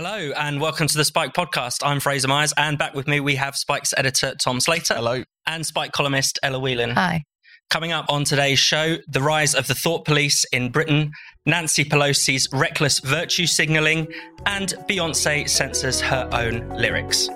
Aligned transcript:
Hello 0.00 0.30
and 0.36 0.60
welcome 0.60 0.86
to 0.86 0.96
the 0.96 1.04
Spiked 1.04 1.34
podcast. 1.34 1.80
I'm 1.84 1.98
Fraser 1.98 2.28
Myers, 2.28 2.54
and 2.56 2.78
back 2.78 2.94
with 2.94 3.08
me 3.08 3.18
we 3.18 3.34
have 3.34 3.56
Spiked's 3.56 3.92
editor 3.96 4.32
Tom 4.40 4.60
Slater. 4.60 4.94
Hello. 4.94 5.24
And 5.48 5.66
Spike 5.66 5.90
columnist 5.90 6.38
Ella 6.44 6.60
Whelan. 6.60 6.90
Hi. 6.90 7.24
Coming 7.68 7.90
up 7.90 8.06
on 8.08 8.22
today's 8.22 8.60
show, 8.60 8.98
the 9.08 9.20
rise 9.20 9.56
of 9.56 9.66
the 9.66 9.74
thought 9.74 10.04
police 10.04 10.44
in 10.52 10.70
Britain, 10.70 11.10
Nancy 11.46 11.84
Pelosi's 11.84 12.46
reckless 12.52 13.00
virtue 13.00 13.44
signalling, 13.44 14.06
and 14.46 14.72
Beyonce 14.88 15.48
censors 15.48 16.00
her 16.00 16.28
own 16.30 16.68
lyrics. 16.78 17.26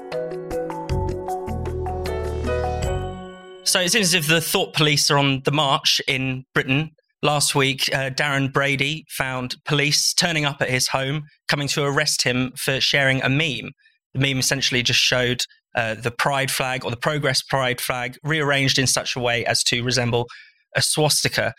So 3.65 3.81
it 3.81 3.91
seems 3.91 4.07
as 4.07 4.15
if 4.15 4.29
the 4.29 4.41
thought 4.41 4.73
police 4.73 5.11
are 5.11 5.19
on 5.19 5.43
the 5.45 5.51
march 5.51 6.01
in 6.07 6.45
Britain. 6.55 6.93
Last 7.25 7.55
week, 7.55 7.89
uh, 7.95 8.11
Darren 8.11 8.53
Brady 8.53 9.05
found 9.09 9.55
police 9.65 10.13
turning 10.13 10.45
up 10.45 10.61
at 10.61 10.69
his 10.69 10.89
home, 10.89 11.23
coming 11.47 11.69
to 11.69 11.85
arrest 11.85 12.23
him 12.23 12.51
for 12.57 12.81
sharing 12.81 13.23
a 13.23 13.29
meme. 13.29 13.71
The 14.13 14.21
meme 14.21 14.41
essentially 14.41 14.83
just 14.83 14.99
showed 14.99 15.43
uh, 15.77 15.95
the 15.95 16.11
pride 16.11 16.51
flag 16.51 16.85
or 16.85 16.91
the 16.91 16.97
progress 16.97 17.41
pride 17.41 17.81
flag 17.81 18.17
rearranged 18.25 18.77
in 18.77 18.89
such 18.89 19.15
a 19.15 19.21
way 19.21 19.47
as 19.47 19.63
to 19.65 19.85
resemble 19.85 20.27
a 20.75 20.83
swastika. 20.83 21.55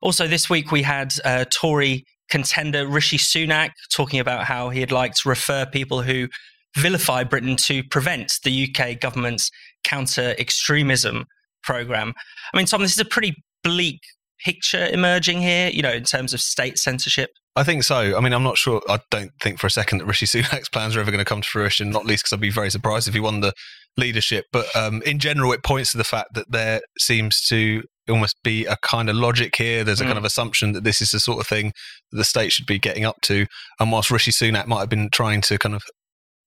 Also, 0.00 0.26
this 0.26 0.48
week 0.48 0.72
we 0.72 0.82
had 0.82 1.12
uh, 1.26 1.44
Tory 1.52 2.04
contender 2.30 2.86
Rishi 2.88 3.18
Sunak 3.18 3.70
talking 3.92 4.18
about 4.18 4.44
how 4.44 4.70
he'd 4.70 4.92
like 4.92 5.12
to 5.16 5.28
refer 5.28 5.66
people 5.66 6.02
who 6.02 6.26
vilify 6.74 7.22
Britain 7.22 7.56
to 7.56 7.84
prevent 7.84 8.32
the 8.44 8.68
UK 8.68 8.98
government's 8.98 9.50
counter 9.84 10.34
extremism 10.38 11.26
program. 11.62 12.14
I 12.52 12.56
mean, 12.56 12.66
Tom, 12.66 12.80
this 12.80 12.92
is 12.92 12.98
a 12.98 13.04
pretty 13.04 13.34
bleak 13.62 14.00
picture 14.44 14.86
emerging 14.86 15.42
here, 15.42 15.68
you 15.70 15.82
know, 15.82 15.92
in 15.92 16.04
terms 16.04 16.34
of 16.34 16.40
state 16.40 16.78
censorship? 16.78 17.30
I 17.56 17.64
think 17.64 17.84
so. 17.84 18.16
I 18.16 18.20
mean, 18.20 18.34
I'm 18.34 18.42
not 18.42 18.58
sure. 18.58 18.82
I 18.88 19.00
don't 19.10 19.32
think 19.40 19.58
for 19.58 19.66
a 19.66 19.70
second 19.70 19.98
that 19.98 20.06
Rishi 20.06 20.26
Sunak's 20.26 20.68
plans 20.68 20.94
are 20.94 21.00
ever 21.00 21.10
going 21.10 21.24
to 21.24 21.28
come 21.28 21.40
to 21.40 21.48
fruition, 21.48 21.90
not 21.90 22.04
least 22.04 22.24
because 22.24 22.34
I'd 22.34 22.40
be 22.40 22.50
very 22.50 22.70
surprised 22.70 23.08
if 23.08 23.14
he 23.14 23.20
won 23.20 23.40
the 23.40 23.54
leadership. 23.96 24.44
But 24.52 24.74
um, 24.76 25.02
in 25.02 25.18
general, 25.18 25.52
it 25.52 25.64
points 25.64 25.92
to 25.92 25.98
the 25.98 26.04
fact 26.04 26.34
that 26.34 26.50
there 26.50 26.82
seems 26.98 27.40
to 27.48 27.82
almost 28.08 28.36
be 28.44 28.66
a 28.66 28.76
kind 28.82 29.08
of 29.08 29.16
logic 29.16 29.56
here. 29.56 29.84
There's 29.84 30.00
a 30.00 30.04
mm. 30.04 30.08
kind 30.08 30.18
of 30.18 30.24
assumption 30.24 30.72
that 30.72 30.84
this 30.84 31.00
is 31.00 31.10
the 31.10 31.20
sort 31.20 31.40
of 31.40 31.46
thing 31.46 31.72
that 32.12 32.18
the 32.18 32.24
state 32.24 32.52
should 32.52 32.66
be 32.66 32.78
getting 32.78 33.04
up 33.04 33.16
to. 33.22 33.46
And 33.80 33.90
whilst 33.90 34.10
Rishi 34.10 34.30
Sunak 34.30 34.66
might 34.66 34.80
have 34.80 34.90
been 34.90 35.08
trying 35.10 35.40
to 35.42 35.58
kind 35.58 35.74
of 35.74 35.82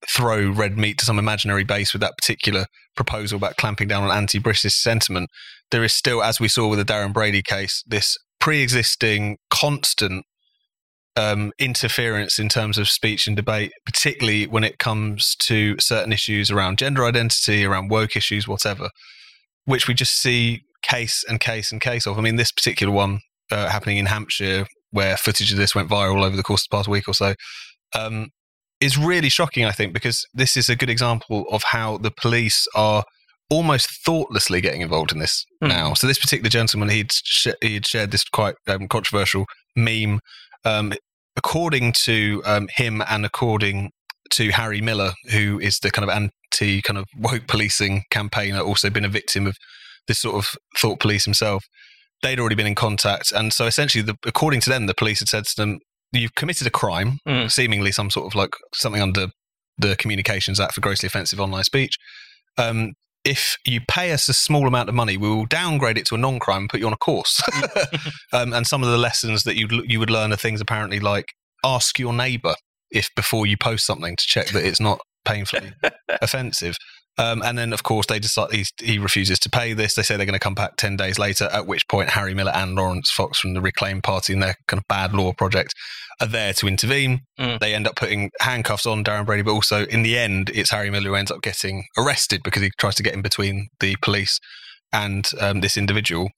throw 0.07 0.49
red 0.49 0.77
meat 0.77 0.97
to 0.99 1.05
some 1.05 1.19
imaginary 1.19 1.63
base 1.63 1.93
with 1.93 2.01
that 2.01 2.17
particular 2.17 2.65
proposal 2.95 3.37
about 3.37 3.57
clamping 3.57 3.87
down 3.87 4.03
on 4.03 4.15
anti 4.15 4.39
British 4.39 4.75
sentiment, 4.75 5.29
there 5.71 5.83
is 5.83 5.93
still, 5.93 6.23
as 6.23 6.39
we 6.39 6.47
saw 6.47 6.67
with 6.67 6.79
the 6.79 6.85
Darren 6.85 7.13
Brady 7.13 7.41
case, 7.41 7.83
this 7.87 8.17
pre 8.39 8.61
existing 8.61 9.37
constant 9.49 10.25
um, 11.15 11.51
interference 11.59 12.39
in 12.39 12.49
terms 12.49 12.77
of 12.77 12.89
speech 12.89 13.27
and 13.27 13.35
debate, 13.35 13.71
particularly 13.85 14.47
when 14.47 14.63
it 14.63 14.79
comes 14.79 15.35
to 15.39 15.75
certain 15.79 16.13
issues 16.13 16.49
around 16.49 16.77
gender 16.77 17.05
identity, 17.05 17.65
around 17.65 17.89
woke 17.89 18.15
issues, 18.15 18.47
whatever, 18.47 18.89
which 19.65 19.87
we 19.87 19.93
just 19.93 20.19
see 20.19 20.61
case 20.81 21.23
and 21.27 21.39
case 21.39 21.71
and 21.71 21.81
case 21.81 22.07
of. 22.07 22.17
I 22.17 22.21
mean, 22.21 22.37
this 22.37 22.51
particular 22.51 22.93
one 22.93 23.19
uh, 23.51 23.69
happening 23.69 23.97
in 23.97 24.05
Hampshire, 24.05 24.65
where 24.91 25.17
footage 25.17 25.51
of 25.51 25.57
this 25.57 25.75
went 25.75 25.89
viral 25.89 26.25
over 26.25 26.35
the 26.35 26.43
course 26.43 26.63
of 26.63 26.69
the 26.69 26.77
past 26.77 26.87
week 26.87 27.07
or 27.07 27.13
so, 27.13 27.35
um, 27.93 28.29
is 28.81 28.97
really 28.97 29.29
shocking, 29.29 29.65
I 29.65 29.71
think, 29.71 29.93
because 29.93 30.25
this 30.33 30.55
is 30.55 30.69
a 30.69 30.75
good 30.75 30.89
example 30.89 31.45
of 31.51 31.63
how 31.63 31.97
the 31.97 32.11
police 32.11 32.67
are 32.75 33.03
almost 33.49 33.89
thoughtlessly 34.05 34.61
getting 34.61 34.81
involved 34.81 35.11
in 35.11 35.19
this 35.19 35.45
mm. 35.63 35.69
now. 35.69 35.93
So 35.93 36.07
this 36.07 36.19
particular 36.19 36.49
gentleman, 36.49 36.89
he'd 36.89 37.11
sh- 37.11 37.47
he'd 37.61 37.85
shared 37.85 38.11
this 38.11 38.23
quite 38.23 38.55
um, 38.67 38.87
controversial 38.87 39.45
meme. 39.75 40.19
Um, 40.65 40.93
according 41.35 41.93
to 41.93 42.41
um, 42.45 42.67
him 42.75 43.01
and 43.09 43.25
according 43.25 43.91
to 44.31 44.49
Harry 44.49 44.81
Miller, 44.81 45.13
who 45.31 45.59
is 45.59 45.79
the 45.79 45.91
kind 45.91 46.07
of 46.07 46.15
anti 46.15 46.81
kind 46.81 46.97
of 46.97 47.05
woke 47.17 47.47
policing 47.47 48.03
campaigner, 48.11 48.59
also 48.59 48.89
been 48.89 49.05
a 49.05 49.09
victim 49.09 49.47
of 49.47 49.55
this 50.07 50.19
sort 50.19 50.35
of 50.35 50.51
thought 50.77 50.99
police 50.99 51.25
himself. 51.25 51.65
They'd 52.21 52.39
already 52.39 52.55
been 52.55 52.67
in 52.67 52.75
contact, 52.75 53.31
and 53.31 53.53
so 53.53 53.65
essentially, 53.65 54.03
the, 54.03 54.15
according 54.25 54.59
to 54.61 54.69
them, 54.69 54.85
the 54.87 54.93
police 54.93 55.19
had 55.19 55.29
said 55.29 55.45
to 55.45 55.55
them, 55.55 55.79
you've 56.11 56.35
committed 56.35 56.67
a 56.67 56.71
crime, 56.71 57.19
mm. 57.27 57.51
seemingly 57.51 57.91
some 57.91 58.09
sort 58.09 58.27
of 58.27 58.35
like 58.35 58.51
something 58.73 59.01
under 59.01 59.27
the 59.77 59.95
Communications 59.95 60.59
Act 60.59 60.73
for 60.73 60.81
grossly 60.81 61.07
offensive 61.07 61.39
online 61.39 61.63
speech. 61.63 61.95
Um, 62.57 62.93
if 63.25 63.57
you 63.65 63.81
pay 63.87 64.11
us 64.11 64.29
a 64.29 64.33
small 64.33 64.67
amount 64.67 64.89
of 64.89 64.95
money, 64.95 65.17
we 65.17 65.29
will 65.29 65.45
downgrade 65.45 65.97
it 65.97 66.05
to 66.07 66.15
a 66.15 66.17
non-crime 66.17 66.63
and 66.63 66.69
put 66.69 66.79
you 66.79 66.87
on 66.87 66.93
a 66.93 66.97
course. 66.97 67.41
um, 68.33 68.53
and 68.53 68.65
some 68.65 68.83
of 68.83 68.89
the 68.89 68.97
lessons 68.97 69.43
that 69.43 69.55
you 69.55 69.67
you 69.85 69.99
would 69.99 70.09
learn 70.09 70.31
are 70.31 70.37
things 70.37 70.61
apparently 70.61 70.99
like 70.99 71.25
ask 71.63 71.99
your 71.99 72.13
neighbour 72.13 72.55
if 72.91 73.09
before 73.15 73.45
you 73.45 73.57
post 73.57 73.85
something 73.85 74.15
to 74.15 74.23
check 74.25 74.47
that 74.47 74.65
it's 74.65 74.79
not 74.79 74.99
painfully 75.25 75.73
offensive. 76.21 76.75
Um, 77.19 77.41
and 77.43 77.57
then, 77.57 77.73
of 77.73 77.83
course, 77.83 78.05
they 78.05 78.17
decide 78.17 78.49
he 78.81 78.97
refuses 78.97 79.39
to 79.39 79.49
pay 79.49 79.73
this. 79.73 79.93
They 79.93 80.03
say 80.03 80.15
they're 80.15 80.25
going 80.25 80.33
to 80.33 80.39
come 80.39 80.55
back 80.55 80.77
10 80.77 80.95
days 80.95 81.19
later, 81.19 81.49
at 81.51 81.67
which 81.67 81.85
point 81.89 82.11
Harry 82.11 82.33
Miller 82.33 82.53
and 82.55 82.75
Laurence 82.75 83.11
Fox 83.11 83.37
from 83.37 83.53
the 83.53 83.61
Reclaim 83.61 84.01
Party 84.01 84.31
and 84.31 84.41
their 84.41 84.55
kind 84.67 84.79
of 84.79 84.87
bad 84.87 85.13
law 85.13 85.33
project 85.33 85.73
are 86.21 86.27
there 86.27 86.53
to 86.53 86.67
intervene. 86.67 87.21
Mm. 87.37 87.59
They 87.59 87.75
end 87.75 87.87
up 87.87 87.97
putting 87.97 88.31
handcuffs 88.39 88.85
on 88.85 89.03
Darren 89.03 89.25
Brady, 89.25 89.43
but 89.43 89.51
also 89.51 89.85
in 89.85 90.01
the 90.03 90.17
end, 90.17 90.49
it's 90.53 90.71
Harry 90.71 90.89
Miller 90.89 91.09
who 91.09 91.15
ends 91.15 91.29
up 91.29 91.41
getting 91.41 91.83
arrested 91.97 92.41
because 92.41 92.61
he 92.61 92.71
tries 92.77 92.95
to 92.95 93.03
get 93.03 93.13
in 93.13 93.21
between 93.21 93.67
the 93.81 93.97
police 94.01 94.39
and 94.93 95.29
um, 95.41 95.59
this 95.59 95.77
individual. 95.77 96.29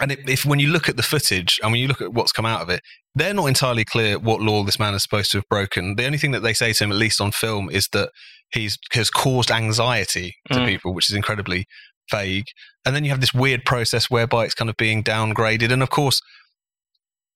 And 0.00 0.10
if, 0.12 0.28
if, 0.28 0.44
when 0.44 0.58
you 0.58 0.68
look 0.68 0.88
at 0.88 0.96
the 0.96 1.02
footage 1.02 1.60
and 1.62 1.70
when 1.70 1.80
you 1.80 1.88
look 1.88 2.00
at 2.00 2.14
what's 2.14 2.32
come 2.32 2.46
out 2.46 2.62
of 2.62 2.70
it, 2.70 2.80
they're 3.14 3.34
not 3.34 3.46
entirely 3.46 3.84
clear 3.84 4.18
what 4.18 4.40
law 4.40 4.62
this 4.64 4.78
man 4.78 4.94
is 4.94 5.02
supposed 5.02 5.30
to 5.32 5.38
have 5.38 5.48
broken. 5.50 5.96
The 5.96 6.06
only 6.06 6.18
thing 6.18 6.30
that 6.30 6.40
they 6.40 6.54
say 6.54 6.72
to 6.72 6.84
him, 6.84 6.92
at 6.92 6.98
least 6.98 7.20
on 7.20 7.30
film, 7.30 7.68
is 7.70 7.88
that 7.92 8.10
he's 8.52 8.78
has 8.92 9.10
caused 9.10 9.50
anxiety 9.50 10.34
to 10.50 10.60
mm. 10.60 10.66
people, 10.66 10.94
which 10.94 11.10
is 11.10 11.16
incredibly 11.16 11.66
vague. 12.10 12.46
And 12.84 12.96
then 12.96 13.04
you 13.04 13.10
have 13.10 13.20
this 13.20 13.34
weird 13.34 13.64
process 13.64 14.10
whereby 14.10 14.44
it's 14.44 14.54
kind 14.54 14.70
of 14.70 14.76
being 14.76 15.02
downgraded. 15.04 15.70
And 15.70 15.82
of 15.82 15.90
course, 15.90 16.20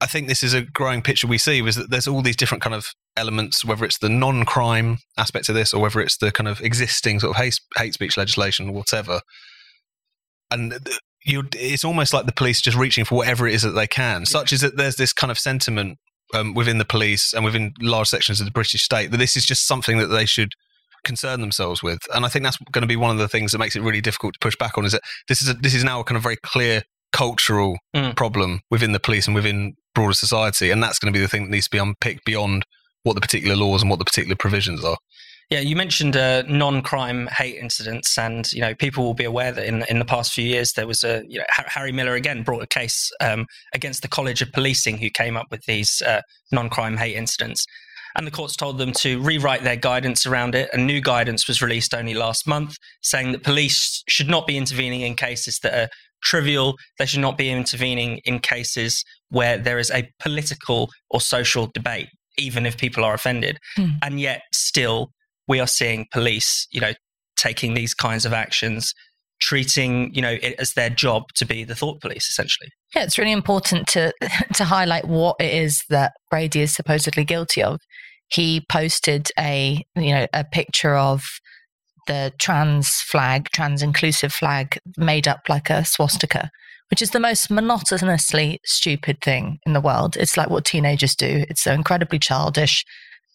I 0.00 0.06
think 0.06 0.28
this 0.28 0.43
is 0.43 0.55
a 0.55 0.62
growing 0.62 1.03
picture 1.03 1.27
we 1.27 1.38
see 1.38 1.61
is 1.61 1.77
that 1.77 1.91
there's 1.91 2.09
all 2.09 2.23
these 2.23 2.37
different 2.37 2.62
kind 2.62 2.75
of 2.75 2.87
elements, 3.17 3.65
whether 3.65 3.84
it's 3.84 3.99
the 3.99 4.11
non-crime 4.11 4.99
aspect 5.17 5.49
of 5.49 5.55
this 5.55 5.73
or 5.73 5.81
whether 5.81 6.00
it's 6.00 6.19
the 6.19 6.33
kind 6.33 6.49
of 6.49 6.61
existing 6.61 7.21
sort 7.21 7.31
of 7.31 7.43
hate, 7.43 7.59
hate 7.77 7.94
speech 7.94 8.17
legislation 8.17 8.69
or 8.69 8.73
whatever. 8.73 9.21
And 10.50 10.88
you, 11.26 11.42
it's 11.54 11.84
almost 11.84 12.14
like 12.14 12.25
the 12.26 12.32
police 12.32 12.60
just 12.60 12.76
reaching 12.76 13.04
for 13.04 13.16
whatever 13.16 13.47
it 13.47 13.54
is 13.54 13.62
that 13.62 13.70
they 13.70 13.87
can. 13.87 14.25
Such 14.25 14.53
as 14.53 14.60
that 14.60 14.76
there's 14.76 14.97
this 14.97 15.12
kind 15.12 15.31
of 15.31 15.38
sentiment 15.38 15.98
um, 16.34 16.54
within 16.54 16.78
the 16.78 16.84
police 16.84 17.34
and 17.34 17.44
within 17.44 17.75
large 17.81 18.09
sections 18.09 18.41
of 18.41 18.47
the 18.47 18.53
British 18.53 18.82
state 18.82 19.10
that 19.10 19.16
this 19.16 19.37
is 19.37 19.44
just 19.44 19.66
something 19.66 19.98
that 19.98 20.06
they 20.06 20.25
should 20.25 20.53
concern 21.04 21.41
themselves 21.41 21.82
with. 21.82 21.98
And 22.14 22.25
I 22.25 22.28
think 22.28 22.44
that's 22.44 22.59
going 22.70 22.82
to 22.82 22.88
be 22.88 22.97
one 22.97 23.10
of 23.10 23.19
the 23.19 23.28
things 23.28 23.53
that 23.53 23.59
makes 23.59 23.75
it 23.75 23.82
really 23.82 24.00
difficult 24.00 24.34
to 24.34 24.38
push 24.41 24.56
back 24.56 24.78
on. 24.78 24.84
Is 24.84 24.92
that 24.92 25.03
this 25.28 25.42
is 25.42 25.48
a, 25.48 25.54
this 25.54 25.75
is 25.75 25.84
now 25.84 26.00
a 26.00 26.04
kind 26.04 26.16
of 26.16 26.22
very 26.22 26.37
clear 26.37 26.82
cultural 27.12 27.78
mm. 27.94 28.14
problem 28.16 28.60
within 28.70 28.93
the 28.93 29.00
police 29.00 29.26
and 29.26 29.34
within 29.34 29.75
broader 29.94 30.14
society, 30.14 30.70
and 30.70 30.82
that's 30.82 30.98
going 30.98 31.12
to 31.12 31.16
be 31.16 31.22
the 31.22 31.28
thing 31.28 31.44
that 31.44 31.50
needs 31.50 31.66
to 31.66 31.70
be 31.70 31.78
unpicked 31.78 32.25
beyond 32.25 32.64
what 33.03 33.14
the 33.14 33.20
particular 33.20 33.56
laws 33.56 33.82
and 33.82 33.91
what 33.91 33.98
the 33.98 34.04
particular 34.04 34.37
provisions 34.37 34.84
are. 34.84 34.98
Yeah, 35.48 35.60
you 35.60 35.76
mentioned 35.76 36.16
uh, 36.16 36.42
non-crime 36.48 37.28
hate 37.28 37.56
incidents, 37.56 38.18
and 38.18 38.50
you 38.52 38.60
know 38.60 38.74
people 38.74 39.04
will 39.04 39.14
be 39.14 39.24
aware 39.24 39.52
that 39.52 39.64
in 39.64 39.84
in 39.88 40.00
the 40.00 40.04
past 40.04 40.32
few 40.32 40.44
years 40.44 40.72
there 40.72 40.88
was 40.88 41.04
a 41.04 41.22
you 41.28 41.38
know 41.38 41.44
Harry 41.48 41.92
Miller 41.92 42.14
again 42.14 42.42
brought 42.42 42.64
a 42.64 42.66
case 42.66 43.12
um, 43.20 43.46
against 43.72 44.02
the 44.02 44.08
College 44.08 44.42
of 44.42 44.50
Policing 44.50 44.98
who 44.98 45.08
came 45.08 45.36
up 45.36 45.46
with 45.50 45.64
these 45.66 46.02
uh, 46.02 46.20
non-crime 46.50 46.96
hate 46.96 47.14
incidents, 47.14 47.64
and 48.16 48.26
the 48.26 48.32
courts 48.32 48.56
told 48.56 48.78
them 48.78 48.92
to 48.94 49.20
rewrite 49.22 49.62
their 49.62 49.76
guidance 49.76 50.26
around 50.26 50.56
it. 50.56 50.68
And 50.72 50.84
new 50.84 51.00
guidance 51.00 51.46
was 51.46 51.62
released 51.62 51.94
only 51.94 52.14
last 52.14 52.48
month, 52.48 52.76
saying 53.02 53.30
that 53.30 53.44
police 53.44 54.02
should 54.08 54.28
not 54.28 54.48
be 54.48 54.56
intervening 54.56 55.02
in 55.02 55.14
cases 55.14 55.60
that 55.62 55.74
are 55.74 55.88
trivial. 56.24 56.74
They 56.98 57.06
should 57.06 57.20
not 57.20 57.38
be 57.38 57.50
intervening 57.50 58.20
in 58.24 58.40
cases 58.40 59.04
where 59.28 59.58
there 59.58 59.78
is 59.78 59.92
a 59.92 60.10
political 60.18 60.90
or 61.08 61.20
social 61.20 61.68
debate, 61.72 62.08
even 62.36 62.66
if 62.66 62.76
people 62.78 63.04
are 63.04 63.14
offended. 63.14 63.58
Mm. 63.78 63.98
And 64.02 64.20
yet, 64.20 64.42
still, 64.52 65.12
we 65.48 65.60
are 65.60 65.66
seeing 65.66 66.06
police, 66.12 66.66
you 66.70 66.81
know, 66.81 66.93
taking 67.37 67.75
these 67.75 67.94
kinds 67.94 68.25
of 68.25 68.32
actions, 68.32 68.93
treating, 69.40 70.12
you 70.14 70.22
know, 70.22 70.37
it 70.43 70.54
as 70.58 70.72
their 70.72 70.90
job 70.90 71.25
to 71.34 71.44
be 71.44 71.64
the 71.64 71.75
thought 71.75 72.00
police, 72.00 72.28
essentially. 72.28 72.70
Yeah, 72.94 73.02
it's 73.04 73.19
really 73.19 73.32
important 73.32 73.87
to 73.88 74.12
to 74.54 74.64
highlight 74.64 75.06
what 75.06 75.37
it 75.40 75.52
is 75.52 75.82
that 75.90 76.12
Brady 76.31 76.60
is 76.62 76.75
supposedly 76.75 77.25
guilty 77.25 77.62
of. 77.62 77.81
He 78.28 78.64
posted 78.69 79.28
a, 79.38 79.84
you 79.94 80.12
know, 80.12 80.26
a 80.32 80.44
picture 80.44 80.96
of 80.96 81.22
the 82.06 82.32
trans 82.38 82.88
flag, 82.88 83.49
trans 83.50 83.82
inclusive 83.82 84.32
flag, 84.32 84.78
made 84.96 85.28
up 85.28 85.49
like 85.49 85.70
a 85.70 85.84
swastika, 85.84 86.50
which 86.90 87.02
is 87.02 87.10
the 87.10 87.20
most 87.20 87.50
monotonously 87.50 88.60
stupid 88.64 89.20
thing 89.20 89.58
in 89.66 89.72
the 89.72 89.81
world. 89.81 90.16
It's 90.16 90.37
like 90.37 90.50
what 90.50 90.64
teenagers 90.64 91.14
do. 91.14 91.44
It's 91.49 91.62
so 91.62 91.72
incredibly 91.72 92.19
childish. 92.19 92.84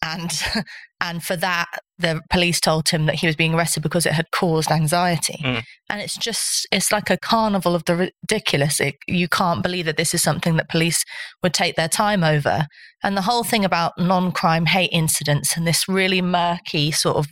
and 0.02 0.32
and 1.02 1.24
for 1.24 1.36
that 1.36 1.68
the 1.98 2.22
police 2.30 2.60
told 2.60 2.88
him 2.90 3.06
that 3.08 3.16
he 3.16 3.28
was 3.28 3.36
being 3.36 3.54
arrested 3.54 3.84
because 3.84 4.06
it 4.06 4.14
had 4.14 4.32
caused 4.32 4.72
anxiety. 4.72 5.40
Mm. 5.44 5.64
and 5.90 6.02
it's 6.02 6.18
just 6.18 6.68
it's 6.72 6.92
like 6.92 7.10
a 7.10 7.18
carnival 7.18 7.76
of 7.76 7.84
the 7.86 7.96
ridiculous. 7.96 8.80
It, 8.80 8.96
you 9.08 9.28
can't 9.28 9.64
believe 9.64 9.86
that 9.86 9.98
this 9.98 10.14
is 10.14 10.22
something 10.22 10.56
that 10.56 10.70
police 10.70 11.04
would 11.44 11.54
take 11.54 11.76
their 11.76 11.90
time 11.90 12.24
over. 12.24 12.68
And 13.04 13.18
the 13.18 13.24
whole 13.24 13.44
thing 13.44 13.66
about 13.66 13.94
non-crime 13.98 14.68
hate 14.68 14.92
incidents 14.92 15.58
and 15.58 15.68
this 15.68 15.88
really 15.88 16.22
murky 16.22 16.92
sort 16.92 17.18
of 17.18 17.28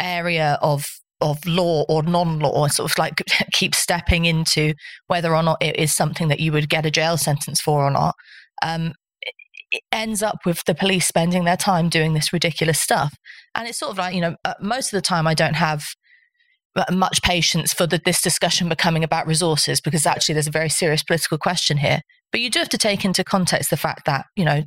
area 0.00 0.58
of 0.62 0.84
of 1.20 1.44
law 1.46 1.84
or 1.88 2.02
non-law 2.02 2.68
sort 2.68 2.90
of 2.90 2.98
like 2.98 3.22
keep 3.52 3.74
stepping 3.74 4.24
into 4.24 4.74
whether 5.08 5.34
or 5.34 5.42
not 5.42 5.62
it 5.62 5.76
is 5.76 5.94
something 5.94 6.28
that 6.28 6.40
you 6.40 6.52
would 6.52 6.68
get 6.68 6.86
a 6.86 6.90
jail 6.90 7.16
sentence 7.16 7.60
for 7.60 7.84
or 7.84 7.90
not. 7.90 8.14
Um, 8.62 8.92
it- 9.70 9.82
ends 9.92 10.22
up 10.22 10.38
with 10.46 10.64
the 10.64 10.74
police 10.74 11.06
spending 11.06 11.44
their 11.44 11.56
time 11.56 11.88
doing 11.88 12.14
this 12.14 12.32
ridiculous 12.32 12.80
stuff. 12.80 13.14
And 13.54 13.68
it's 13.68 13.78
sort 13.78 13.92
of 13.92 13.98
like 13.98 14.14
you 14.14 14.20
know 14.20 14.36
uh, 14.44 14.54
most 14.60 14.92
of 14.92 14.96
the 14.96 15.02
time 15.02 15.26
i 15.26 15.34
don't 15.34 15.54
have 15.56 15.84
uh, 16.76 16.84
much 16.92 17.22
patience 17.22 17.72
for 17.72 17.86
the, 17.86 18.00
this 18.04 18.20
discussion 18.22 18.68
becoming 18.68 19.02
about 19.02 19.26
resources 19.26 19.80
because 19.80 20.06
actually 20.06 20.34
there's 20.34 20.46
a 20.46 20.52
very 20.52 20.68
serious 20.68 21.02
political 21.02 21.38
question 21.38 21.78
here. 21.78 22.00
But 22.30 22.40
you 22.40 22.50
do 22.50 22.58
have 22.60 22.68
to 22.68 22.78
take 22.78 23.04
into 23.04 23.24
context 23.24 23.70
the 23.70 23.76
fact 23.76 24.04
that 24.06 24.26
you 24.36 24.44
know 24.44 24.62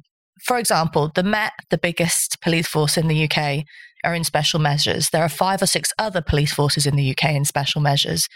for 0.45 0.57
example 0.57 1.11
the 1.15 1.23
met 1.23 1.53
the 1.69 1.77
biggest 1.77 2.37
police 2.41 2.67
force 2.67 2.97
in 2.97 3.07
the 3.07 3.23
uk 3.25 3.63
are 4.03 4.15
in 4.15 4.23
special 4.23 4.59
measures. 4.59 5.09
There 5.11 5.23
are 5.23 5.29
five 5.29 5.61
or 5.61 5.67
six 5.67 5.93
other 5.97 6.21
police 6.21 6.53
forces 6.53 6.85
in 6.85 6.95
the 6.95 7.11
uk 7.11 7.23
in 7.23 7.45
special 7.45 7.81
measures 7.81 8.27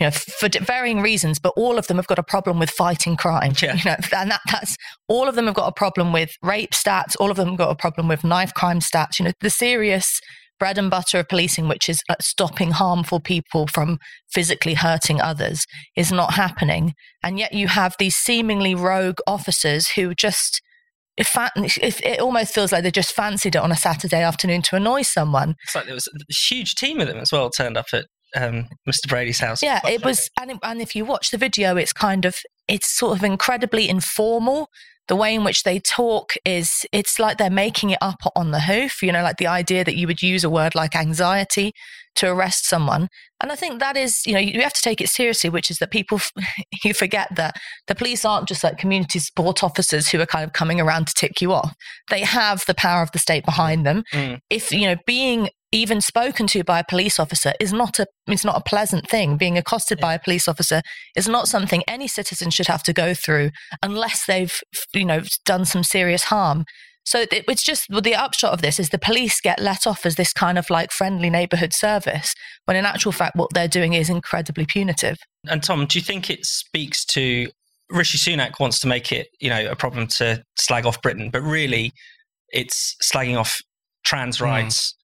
you 0.00 0.06
know, 0.06 0.10
for 0.10 0.48
d- 0.48 0.58
varying 0.58 1.00
reasons, 1.00 1.38
but 1.38 1.52
all 1.56 1.78
of 1.78 1.86
them 1.86 1.96
have 1.98 2.06
got 2.06 2.18
a 2.18 2.22
problem 2.22 2.58
with 2.58 2.70
fighting 2.70 3.16
crime. 3.16 3.52
Yeah. 3.62 3.74
You 3.84 3.90
know, 3.90 3.96
and 4.16 4.30
that, 4.30 4.40
that's 4.50 4.76
all 5.08 5.28
of 5.28 5.34
them 5.34 5.46
have 5.46 5.54
got 5.54 5.68
a 5.68 5.72
problem 5.72 6.12
with 6.12 6.30
rape 6.42 6.70
stats. 6.72 7.14
All 7.20 7.30
of 7.30 7.36
them 7.36 7.48
have 7.50 7.58
got 7.58 7.70
a 7.70 7.76
problem 7.76 8.08
with 8.08 8.24
knife 8.24 8.54
crime 8.54 8.80
stats. 8.80 9.18
You 9.18 9.26
know, 9.26 9.32
the 9.40 9.50
serious 9.50 10.20
bread 10.58 10.78
and 10.78 10.90
butter 10.90 11.18
of 11.18 11.28
policing, 11.28 11.68
which 11.68 11.88
is 11.88 12.02
uh, 12.08 12.14
stopping 12.20 12.70
harmful 12.72 13.20
people 13.20 13.66
from 13.66 13.98
physically 14.32 14.74
hurting 14.74 15.20
others, 15.20 15.64
is 15.96 16.10
not 16.10 16.34
happening. 16.34 16.94
And 17.22 17.38
yet 17.38 17.52
you 17.52 17.68
have 17.68 17.94
these 17.98 18.16
seemingly 18.16 18.74
rogue 18.74 19.18
officers 19.26 19.90
who 19.90 20.14
just. 20.14 20.60
If 21.16 21.36
it 22.04 22.18
almost 22.18 22.52
feels 22.52 22.72
like 22.72 22.82
they 22.82 22.90
just 22.90 23.12
fancied 23.12 23.54
it 23.54 23.60
on 23.60 23.70
a 23.70 23.76
Saturday 23.76 24.20
afternoon 24.20 24.62
to 24.62 24.74
annoy 24.74 25.02
someone, 25.02 25.54
It's 25.62 25.76
like 25.76 25.84
there 25.84 25.94
was 25.94 26.08
a 26.08 26.34
huge 26.48 26.74
team 26.74 27.00
of 27.00 27.06
them 27.06 27.18
as 27.18 27.30
well 27.30 27.50
turned 27.50 27.76
up 27.76 27.86
at 27.92 28.06
um, 28.34 28.68
Mr. 28.88 29.08
Brady's 29.08 29.40
house. 29.40 29.62
Yeah, 29.62 29.80
it 29.86 30.04
was, 30.04 30.30
and, 30.40 30.52
it- 30.52 30.58
and 30.62 30.80
if 30.80 30.94
you 30.94 31.04
watch 31.04 31.30
the 31.30 31.38
video, 31.38 31.76
it's 31.76 31.92
kind 31.92 32.24
of, 32.24 32.36
it's 32.68 32.96
sort 32.96 33.18
of 33.18 33.24
incredibly 33.24 33.88
informal. 33.88 34.68
The 35.06 35.16
way 35.16 35.34
in 35.34 35.44
which 35.44 35.64
they 35.64 35.80
talk 35.80 36.32
is, 36.46 36.86
it's 36.90 37.18
like 37.18 37.36
they're 37.36 37.50
making 37.50 37.90
it 37.90 37.98
up 38.00 38.20
on 38.34 38.52
the 38.52 38.60
hoof. 38.60 39.02
You 39.02 39.12
know, 39.12 39.22
like 39.22 39.36
the 39.36 39.46
idea 39.46 39.84
that 39.84 39.96
you 39.96 40.06
would 40.06 40.22
use 40.22 40.44
a 40.44 40.50
word 40.50 40.74
like 40.74 40.96
anxiety 40.96 41.72
to 42.16 42.30
arrest 42.30 42.66
someone. 42.66 43.08
And 43.42 43.52
I 43.52 43.56
think 43.56 43.80
that 43.80 43.96
is, 43.96 44.24
you 44.24 44.32
know, 44.32 44.38
you 44.38 44.62
have 44.62 44.72
to 44.72 44.80
take 44.80 45.00
it 45.00 45.08
seriously, 45.08 45.50
which 45.50 45.70
is 45.70 45.78
that 45.78 45.90
people, 45.90 46.20
you 46.84 46.94
forget 46.94 47.28
that 47.36 47.56
the 47.86 47.94
police 47.94 48.24
aren't 48.24 48.48
just 48.48 48.64
like 48.64 48.78
community 48.78 49.18
support 49.18 49.62
officers 49.62 50.08
who 50.08 50.20
are 50.20 50.26
kind 50.26 50.44
of 50.44 50.52
coming 50.52 50.80
around 50.80 51.08
to 51.08 51.14
tick 51.14 51.42
you 51.42 51.52
off. 51.52 51.74
They 52.08 52.20
have 52.20 52.62
the 52.66 52.74
power 52.74 53.02
of 53.02 53.12
the 53.12 53.18
state 53.18 53.44
behind 53.44 53.84
them. 53.84 54.04
Mm. 54.12 54.38
If, 54.48 54.70
you 54.70 54.86
know, 54.86 54.96
being 55.06 55.50
even 55.74 56.00
spoken 56.00 56.46
to 56.46 56.62
by 56.62 56.78
a 56.78 56.84
police 56.84 57.18
officer 57.18 57.52
is 57.58 57.72
not 57.72 57.98
a 57.98 58.06
it's 58.28 58.44
not 58.44 58.56
a 58.56 58.62
pleasant 58.62 59.08
thing. 59.08 59.36
Being 59.36 59.58
accosted 59.58 59.98
by 60.00 60.14
a 60.14 60.18
police 60.18 60.46
officer 60.48 60.82
is 61.16 61.28
not 61.28 61.48
something 61.48 61.82
any 61.88 62.06
citizen 62.06 62.50
should 62.50 62.68
have 62.68 62.82
to 62.84 62.92
go 62.92 63.12
through 63.12 63.50
unless 63.82 64.24
they've 64.24 64.54
you 64.94 65.04
know 65.04 65.22
done 65.44 65.64
some 65.64 65.82
serious 65.82 66.24
harm. 66.24 66.64
So 67.04 67.20
it, 67.20 67.44
it's 67.48 67.62
just 67.62 67.86
well, 67.90 68.00
the 68.00 68.14
upshot 68.14 68.52
of 68.52 68.62
this 68.62 68.80
is 68.80 68.90
the 68.90 68.98
police 68.98 69.40
get 69.40 69.60
let 69.60 69.86
off 69.86 70.06
as 70.06 70.14
this 70.14 70.32
kind 70.32 70.58
of 70.58 70.70
like 70.70 70.92
friendly 70.92 71.28
neighborhood 71.28 71.74
service, 71.74 72.34
when 72.64 72.76
in 72.76 72.86
actual 72.86 73.12
fact 73.12 73.36
what 73.36 73.52
they're 73.52 73.68
doing 73.68 73.92
is 73.92 74.08
incredibly 74.08 74.64
punitive. 74.66 75.18
And 75.46 75.62
Tom, 75.62 75.86
do 75.86 75.98
you 75.98 76.04
think 76.04 76.30
it 76.30 76.46
speaks 76.46 77.04
to 77.06 77.48
Rishi 77.90 78.16
Sunak 78.16 78.58
wants 78.60 78.78
to 78.80 78.86
make 78.86 79.12
it, 79.12 79.28
you 79.40 79.50
know, 79.50 79.70
a 79.70 79.76
problem 79.76 80.06
to 80.06 80.42
slag 80.56 80.86
off 80.86 81.02
Britain, 81.02 81.30
but 81.30 81.42
really 81.42 81.92
it's 82.50 82.96
slagging 83.02 83.36
off 83.36 83.60
trans 84.04 84.38
Hmm. 84.38 84.44
rights, 84.44 84.94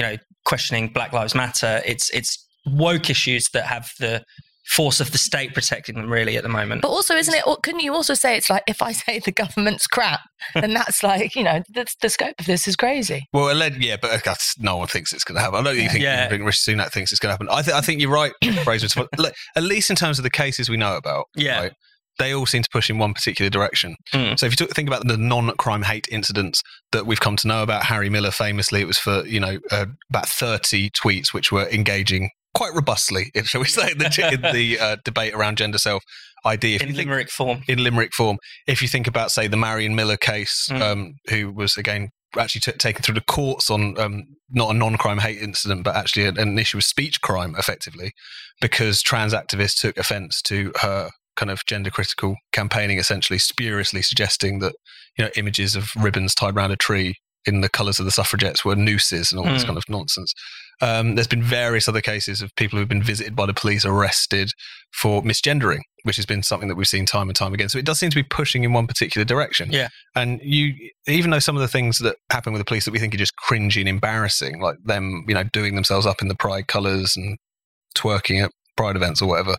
you 0.00 0.06
know, 0.06 0.16
questioning 0.46 0.88
Black 0.88 1.12
Lives 1.12 1.34
Matter. 1.34 1.82
It's 1.84 2.08
it's 2.10 2.46
woke 2.64 3.10
issues 3.10 3.48
that 3.52 3.66
have 3.66 3.90
the 3.98 4.24
force 4.66 5.00
of 5.00 5.10
the 5.10 5.18
state 5.18 5.52
protecting 5.52 5.96
them 5.96 6.08
really 6.08 6.36
at 6.36 6.42
the 6.44 6.48
moment. 6.48 6.80
But 6.82 6.88
also, 6.88 7.14
isn't 7.16 7.34
it? 7.34 7.44
Couldn't 7.62 7.80
you 7.80 7.92
also 7.92 8.14
say 8.14 8.36
it's 8.36 8.48
like 8.48 8.62
if 8.66 8.80
I 8.80 8.92
say 8.92 9.18
the 9.18 9.32
government's 9.32 9.86
crap, 9.86 10.20
then 10.54 10.72
that's 10.72 11.02
like 11.10 11.34
you 11.34 11.42
know 11.42 11.62
the, 11.74 11.86
the 12.00 12.08
scope 12.08 12.34
of 12.38 12.46
this 12.46 12.66
is 12.66 12.76
crazy. 12.76 13.26
Well, 13.34 13.54
alleg- 13.54 13.82
yeah, 13.82 13.96
but 14.00 14.22
that's, 14.24 14.58
no 14.58 14.76
one 14.78 14.86
thinks 14.88 15.12
it's 15.12 15.24
going 15.24 15.36
to 15.36 15.42
happen. 15.42 15.58
I 15.58 15.62
don't 15.62 15.76
think, 15.76 15.90
think, 15.92 16.02
Yeah. 16.04 16.28
think 16.28 16.44
Rishi 16.44 16.72
Sunak 16.72 16.92
thinks 16.92 17.12
it's 17.12 17.18
going 17.18 17.28
to 17.30 17.34
happen. 17.34 17.48
I, 17.50 17.60
th- 17.62 17.74
I 17.76 17.80
think 17.82 18.00
you're 18.00 18.10
right, 18.12 18.32
Fraser. 18.64 18.88
At 19.56 19.62
least 19.62 19.90
in 19.90 19.96
terms 19.96 20.18
of 20.18 20.22
the 20.22 20.30
cases 20.30 20.70
we 20.70 20.76
know 20.78 20.96
about, 20.96 21.26
Yeah. 21.36 21.60
right, 21.60 21.72
they 22.20 22.32
all 22.32 22.46
seem 22.46 22.62
to 22.62 22.68
push 22.72 22.88
in 22.88 22.98
one 22.98 23.12
particular 23.14 23.50
direction. 23.50 23.96
Mm. 24.14 24.38
So 24.38 24.46
if 24.46 24.52
you 24.52 24.56
took- 24.56 24.70
think 24.76 24.88
about 24.88 25.06
the 25.08 25.16
non-crime 25.16 25.82
hate 25.82 26.06
incidents 26.10 26.62
that 26.92 27.04
we've 27.06 27.20
come 27.20 27.36
to 27.38 27.48
know 27.48 27.62
about, 27.64 27.84
Harry 27.86 28.08
Miller 28.10 28.30
famously, 28.30 28.80
it 28.80 28.86
was 28.86 28.98
for 28.98 29.26
you 29.26 29.40
know 29.40 29.58
uh, 29.72 29.86
about 30.10 30.28
30 30.28 30.90
tweets 30.90 31.34
which 31.34 31.50
were 31.50 31.66
engaging 31.70 32.30
quite 32.54 32.72
robustly, 32.74 33.30
if- 33.34 33.46
shall 33.48 33.60
we 33.60 33.66
say, 33.66 33.90
in 33.92 33.98
the, 33.98 34.30
in 34.32 34.54
the 34.54 34.78
uh, 34.78 34.96
debate 35.04 35.34
around 35.34 35.56
gender 35.58 35.78
self 35.78 36.02
ID. 36.44 36.74
If 36.76 36.82
in 36.82 36.88
think- 36.88 36.98
limerick 36.98 37.30
form. 37.30 37.62
in 37.68 37.82
limerick 37.82 38.12
form. 38.14 38.38
If 38.66 38.80
you 38.82 38.88
think 38.88 39.06
about, 39.06 39.30
say, 39.30 39.46
the 39.48 39.56
Marion 39.56 39.94
Millar 39.94 40.16
case, 40.16 40.68
Mm. 40.70 40.80
um, 40.82 41.14
who 41.28 41.52
was 41.52 41.76
again 41.76 42.10
actually 42.38 42.60
t- 42.60 42.72
taken 42.78 43.02
through 43.02 43.14
the 43.16 43.20
courts 43.22 43.70
on 43.70 43.98
um, 43.98 44.22
not 44.50 44.70
a 44.70 44.78
non-crime 44.78 45.18
hate 45.18 45.38
incident, 45.42 45.82
but 45.84 45.96
actually 45.96 46.24
an, 46.26 46.38
an 46.38 46.58
issue 46.58 46.78
of 46.78 46.84
speech 46.84 47.20
crime, 47.20 47.54
effectively, 47.58 48.12
because 48.60 49.02
trans 49.02 49.32
activists 49.34 49.80
took 49.80 49.96
offence 49.98 50.40
to 50.42 50.72
her 50.80 51.10
kind 51.40 51.50
of 51.50 51.58
gender 51.66 51.90
critical 51.90 52.36
campaigning, 52.52 52.98
essentially 52.98 53.38
spuriously 53.38 54.02
suggesting 54.02 54.58
that 54.60 54.74
you 55.16 55.24
know 55.24 55.30
images 55.36 55.74
of 55.74 55.84
ribbons 56.06 56.34
tied 56.34 56.54
around 56.54 56.70
a 56.70 56.76
tree 56.76 57.14
in 57.46 57.62
the 57.62 57.70
colours 57.70 57.98
of 57.98 58.04
the 58.04 58.10
suffragettes 58.10 58.64
were 58.66 58.76
nooses 58.76 59.32
and 59.32 59.38
all 59.38 59.46
this 59.52 59.62
Mm. 59.62 59.68
kind 59.68 59.78
of 59.78 59.84
nonsense. 59.88 60.34
Um, 60.82 61.14
there's 61.14 61.26
been 61.36 61.42
various 61.42 61.88
other 61.88 62.02
cases 62.02 62.42
of 62.42 62.54
people 62.56 62.78
who've 62.78 62.88
been 62.96 63.02
visited 63.02 63.34
by 63.34 63.46
the 63.46 63.54
police, 63.54 63.84
arrested 63.86 64.48
for 65.00 65.22
misgendering, 65.22 65.80
which 66.04 66.16
has 66.16 66.26
been 66.26 66.42
something 66.42 66.68
that 66.68 66.74
we've 66.74 66.86
seen 66.96 67.06
time 67.06 67.28
and 67.30 67.36
time 67.36 67.54
again. 67.54 67.68
So 67.70 67.78
it 67.78 67.84
does 67.86 67.98
seem 67.98 68.10
to 68.10 68.22
be 68.22 68.22
pushing 68.40 68.62
in 68.64 68.72
one 68.74 68.86
particular 68.86 69.24
direction. 69.24 69.70
Yeah. 69.72 69.88
And 70.14 70.40
you, 70.42 70.74
even 71.06 71.30
though 71.30 71.38
some 71.46 71.56
of 71.56 71.62
the 71.62 71.68
things 71.76 71.98
that 71.98 72.16
happen 72.30 72.52
with 72.52 72.60
the 72.60 72.70
police 72.70 72.84
that 72.86 72.92
we 72.92 72.98
think 72.98 73.14
are 73.14 73.18
just 73.26 73.34
cringy 73.46 73.80
and 73.80 73.88
embarrassing, 73.88 74.60
like 74.60 74.76
them, 74.84 75.24
you 75.28 75.34
know, 75.34 75.44
doing 75.44 75.74
themselves 75.76 76.06
up 76.06 76.20
in 76.22 76.28
the 76.28 76.36
pride 76.44 76.66
colours 76.66 77.14
and 77.16 77.38
twerking 77.96 78.42
at 78.44 78.50
pride 78.76 78.96
events 78.96 79.20
or 79.22 79.28
whatever, 79.28 79.56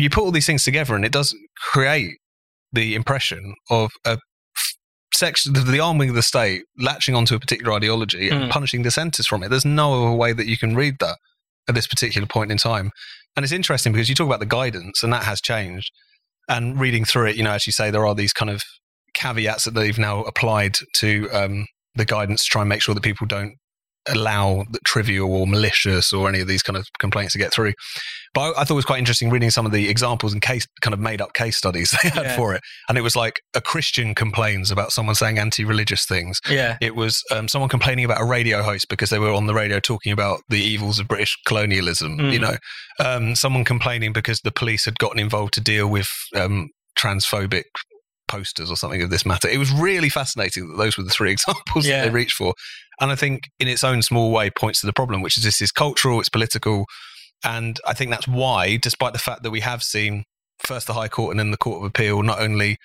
you 0.00 0.10
put 0.10 0.22
all 0.24 0.30
these 0.30 0.46
things 0.46 0.64
together 0.64 0.94
and 0.94 1.04
it 1.04 1.12
does 1.12 1.34
create 1.72 2.16
the 2.72 2.94
impression 2.94 3.54
of 3.70 3.90
a 4.04 4.18
section 5.14 5.52
the, 5.52 5.60
the 5.60 5.80
arm 5.80 5.98
wing 5.98 6.10
of 6.10 6.14
the 6.14 6.22
state 6.22 6.62
latching 6.78 7.14
onto 7.14 7.34
a 7.34 7.40
particular 7.40 7.72
ideology 7.72 8.28
and 8.28 8.44
Mm. 8.44 8.50
punishing 8.50 8.82
dissenters 8.82 9.26
from 9.26 9.42
it. 9.42 9.48
There's 9.48 9.64
no 9.64 10.06
other 10.06 10.16
way 10.16 10.32
that 10.32 10.46
you 10.46 10.56
can 10.58 10.76
read 10.76 10.96
that 11.00 11.16
at 11.68 11.74
this 11.74 11.86
particular 11.86 12.26
point 12.26 12.52
in 12.52 12.58
time. 12.58 12.90
And 13.36 13.44
it's 13.44 13.52
interesting 13.52 13.92
because 13.92 14.08
you 14.08 14.14
talk 14.14 14.26
about 14.26 14.40
the 14.40 14.46
guidance 14.46 15.02
and 15.02 15.12
that 15.12 15.24
has 15.24 15.40
changed. 15.40 15.90
And 16.48 16.80
reading 16.80 17.04
through 17.04 17.26
it, 17.26 17.36
you 17.36 17.42
know, 17.42 17.52
as 17.52 17.66
you 17.66 17.72
say, 17.72 17.90
there 17.90 18.06
are 18.06 18.14
these 18.14 18.32
kind 18.32 18.50
of 18.50 18.62
caveats 19.14 19.64
that 19.64 19.74
they've 19.74 19.98
now 19.98 20.22
applied 20.22 20.76
to 20.96 21.28
um, 21.32 21.66
the 21.94 22.04
guidance 22.04 22.44
to 22.44 22.48
try 22.50 22.62
and 22.62 22.68
make 22.68 22.80
sure 22.82 22.94
that 22.94 23.02
people 23.02 23.26
don't 23.26 23.54
allow 24.08 24.64
the 24.70 24.78
trivial 24.84 25.30
or 25.30 25.46
malicious 25.46 26.12
or 26.12 26.28
any 26.28 26.40
of 26.40 26.48
these 26.48 26.62
kind 26.62 26.76
of 26.76 26.86
complaints 26.98 27.32
to 27.32 27.38
get 27.38 27.52
through. 27.52 27.74
But 28.38 28.56
I, 28.56 28.60
I 28.60 28.64
thought 28.64 28.74
it 28.74 28.74
was 28.74 28.84
quite 28.84 29.00
interesting 29.00 29.30
reading 29.30 29.50
some 29.50 29.66
of 29.66 29.72
the 29.72 29.88
examples 29.88 30.32
and 30.32 30.40
case 30.40 30.64
kind 30.80 30.94
of 30.94 31.00
made 31.00 31.20
up 31.20 31.32
case 31.32 31.56
studies 31.56 31.90
they 32.02 32.08
had 32.10 32.22
Yeah. 32.24 32.36
for 32.36 32.54
it. 32.54 32.60
And 32.88 32.96
it 32.96 33.00
was 33.00 33.16
like 33.16 33.40
a 33.54 33.60
Christian 33.60 34.14
complains 34.14 34.70
about 34.70 34.92
someone 34.92 35.14
saying 35.16 35.38
anti-religious 35.38 36.06
things. 36.06 36.38
Yeah. 36.48 36.76
It 36.80 36.94
was 36.94 37.22
um, 37.32 37.48
someone 37.48 37.68
complaining 37.68 38.04
about 38.04 38.20
a 38.20 38.24
radio 38.24 38.62
host 38.62 38.88
because 38.88 39.10
they 39.10 39.18
were 39.18 39.32
on 39.32 39.46
the 39.46 39.54
radio 39.54 39.80
talking 39.80 40.12
about 40.12 40.40
the 40.48 40.60
evils 40.60 40.98
of 41.00 41.08
British 41.08 41.36
colonialism. 41.46 42.18
Mm. 42.18 42.32
You 42.32 42.38
know, 42.38 42.56
um, 43.00 43.34
someone 43.34 43.64
complaining 43.64 44.12
because 44.12 44.40
the 44.42 44.52
police 44.52 44.84
had 44.84 44.98
gotten 44.98 45.18
involved 45.18 45.54
to 45.54 45.60
deal 45.60 45.88
with 45.88 46.08
um, 46.36 46.68
transphobic 46.96 47.64
posters 48.28 48.70
or 48.70 48.76
something 48.76 49.02
of 49.02 49.10
this 49.10 49.24
matter. 49.24 49.48
It 49.48 49.58
was 49.58 49.72
really 49.72 50.10
fascinating 50.10 50.68
that 50.68 50.76
those 50.76 50.96
were 50.98 51.04
the 51.04 51.10
three 51.10 51.32
examples 51.36 51.86
Yeah. 51.86 52.02
that 52.02 52.08
they 52.08 52.14
reached 52.14 52.34
for, 52.36 52.54
and 53.00 53.10
I 53.10 53.14
think 53.16 53.44
in 53.58 53.68
its 53.68 53.82
own 53.82 54.02
small 54.02 54.30
way 54.30 54.50
points 54.50 54.80
to 54.80 54.86
the 54.86 54.92
problem, 54.92 55.22
which 55.22 55.38
is 55.38 55.44
this 55.44 55.62
is 55.62 55.72
cultural, 55.72 56.20
it's 56.20 56.28
political, 56.28 56.84
and 57.44 57.78
I 57.86 57.94
think 57.94 58.10
that's 58.10 58.28
why, 58.28 58.76
despite 58.76 59.12
the 59.12 59.18
fact 59.18 59.42
that 59.42 59.50
we 59.50 59.60
have 59.60 59.82
seen 59.82 60.24
first 60.60 60.86
the 60.86 60.94
High 60.94 61.08
Court 61.08 61.32
and 61.32 61.40
then 61.40 61.50
the 61.50 61.56
Court 61.56 61.78
of 61.78 61.84
Appeal 61.84 62.22
not 62.22 62.40
only 62.40 62.78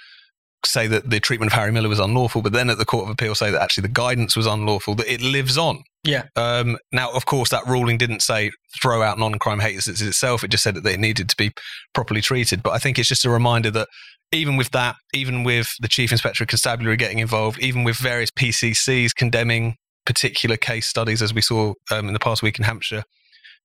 say 0.66 0.88
that 0.88 1.10
the 1.10 1.20
treatment 1.20 1.52
of 1.52 1.58
Harry 1.58 1.72
Miller 1.72 1.90
was 1.90 2.00
unlawful, 2.00 2.42
but 2.42 2.54
then 2.54 2.70
at 2.70 2.78
the 2.78 2.86
Court 2.86 3.06
of 3.06 3.10
Appeal 3.10 3.36
say 3.36 3.52
that 3.52 3.62
actually 3.62 3.84
the 3.84 3.90
guidance 3.90 4.36
was 4.36 4.46
unlawful, 4.46 4.96
that 4.96 5.12
it 5.12 5.22
lives 5.22 5.58
on. 5.58 5.84
Yeah. 6.04 6.26
Um, 6.36 6.78
now, 6.92 7.12
of 7.12 7.26
course, 7.26 7.50
that 7.50 7.66
ruling 7.66 7.98
didn't 7.98 8.22
say 8.22 8.52
throw 8.82 9.02
out 9.02 9.18
non-crime 9.18 9.60
haters 9.60 9.88
itself. 9.88 10.44
It 10.44 10.52
just 10.52 10.64
said 10.64 10.76
that 10.76 10.84
they 10.84 10.98
needed 10.98 11.30
to 11.30 11.36
be 11.38 11.52
properly 11.94 12.22
treated. 12.22 12.62
But 12.62 12.72
I 12.72 12.78
think 12.78 13.00
it's 13.00 13.08
just 13.08 13.26
a 13.26 13.30
reminder 13.30 13.72
that 13.72 13.88
even 14.32 14.58
with 14.58 14.72
that, 14.72 14.96
even 15.14 15.44
with 15.44 15.70
the 15.80 15.88
chief 15.88 16.12
inspector 16.12 16.44
of 16.44 16.50
constabulary 16.50 16.98
getting 16.98 17.20
involved, 17.20 17.60
even 17.60 17.84
with 17.84 17.98
various 17.98 18.32
PCCs 18.32 19.16
condemning 19.16 19.76
particular 20.06 20.58
case 20.58 20.88
studies, 20.88 21.22
as 21.22 21.34
we 21.34 21.42
saw 21.42 21.74
um, 21.92 22.08
in 22.08 22.14
the 22.14 22.20
past 22.20 22.44
week 22.44 22.58
in 22.58 22.66
Hampshire, 22.66 23.04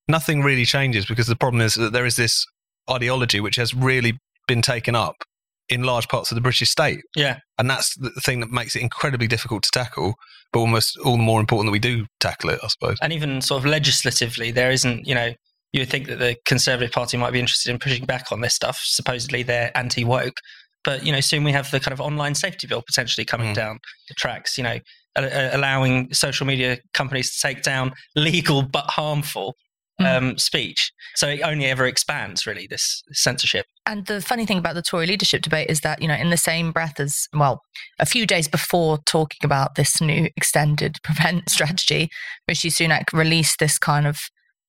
nothing 0.08 0.42
really 0.42 0.64
changes 0.64 1.06
because 1.06 1.26
the 1.26 1.36
problem 1.36 1.60
is 1.62 1.74
that 1.74 1.92
there 1.92 2.06
is 2.06 2.16
this 2.16 2.44
ideology 2.90 3.40
which 3.40 3.56
has 3.56 3.74
really 3.74 4.18
been 4.46 4.62
taken 4.62 4.94
up 4.94 5.16
in 5.68 5.82
large 5.82 6.08
parts 6.08 6.30
of 6.30 6.34
the 6.34 6.40
British 6.40 6.70
state. 6.70 7.00
Yeah. 7.14 7.38
And 7.58 7.68
that's 7.68 7.94
the 7.96 8.10
thing 8.22 8.40
that 8.40 8.50
makes 8.50 8.74
it 8.74 8.80
incredibly 8.80 9.26
difficult 9.26 9.62
to 9.64 9.70
tackle, 9.70 10.14
but 10.52 10.60
almost 10.60 10.96
all 11.04 11.18
the 11.18 11.22
more 11.22 11.40
important 11.40 11.66
that 11.68 11.72
we 11.72 11.78
do 11.78 12.06
tackle 12.20 12.50
it, 12.50 12.60
I 12.62 12.68
suppose. 12.68 12.96
And 13.02 13.12
even 13.12 13.42
sort 13.42 13.62
of 13.62 13.66
legislatively, 13.66 14.50
there 14.50 14.70
isn't, 14.70 15.06
you 15.06 15.14
know, 15.14 15.34
you 15.72 15.80
would 15.82 15.90
think 15.90 16.06
that 16.06 16.18
the 16.18 16.36
Conservative 16.46 16.90
Party 16.92 17.18
might 17.18 17.32
be 17.34 17.40
interested 17.40 17.70
in 17.70 17.78
pushing 17.78 18.06
back 18.06 18.32
on 18.32 18.40
this 18.40 18.54
stuff. 18.54 18.80
Supposedly 18.82 19.42
they're 19.42 19.70
anti 19.76 20.04
woke. 20.04 20.40
But, 20.84 21.04
you 21.04 21.12
know, 21.12 21.20
soon 21.20 21.44
we 21.44 21.52
have 21.52 21.70
the 21.70 21.80
kind 21.80 21.92
of 21.92 22.00
online 22.00 22.34
safety 22.34 22.66
bill 22.66 22.80
potentially 22.80 23.26
coming 23.26 23.52
Mm. 23.52 23.56
down 23.56 23.78
the 24.08 24.14
tracks, 24.14 24.56
you 24.56 24.64
know, 24.64 24.78
a- 25.16 25.22
a- 25.22 25.56
allowing 25.56 26.14
social 26.14 26.46
media 26.46 26.78
companies 26.94 27.34
to 27.36 27.46
take 27.46 27.62
down 27.62 27.92
legal 28.16 28.62
but 28.62 28.86
harmful 28.88 29.54
Mm. 30.00 30.16
um, 30.16 30.38
speech. 30.38 30.92
So 31.16 31.28
it 31.28 31.40
only 31.42 31.66
ever 31.66 31.86
expands, 31.86 32.46
really, 32.46 32.68
this 32.68 33.02
censorship. 33.12 33.66
And 33.84 34.06
the 34.06 34.20
funny 34.20 34.46
thing 34.46 34.58
about 34.58 34.74
the 34.76 34.82
Tory 34.82 35.06
leadership 35.06 35.42
debate 35.42 35.68
is 35.68 35.80
that, 35.80 36.00
you 36.00 36.06
know, 36.06 36.14
in 36.14 36.30
the 36.30 36.36
same 36.36 36.70
breath 36.70 37.00
as, 37.00 37.26
well, 37.34 37.62
a 37.98 38.06
few 38.06 38.24
days 38.26 38.46
before 38.46 38.98
talking 39.06 39.40
about 39.42 39.74
this 39.74 40.00
new 40.00 40.28
extended 40.36 40.96
prevent 41.02 41.50
strategy, 41.50 42.08
Rishi 42.46 42.70
Sunak 42.70 43.12
released 43.12 43.58
this 43.58 43.76
kind 43.78 44.06
of 44.06 44.18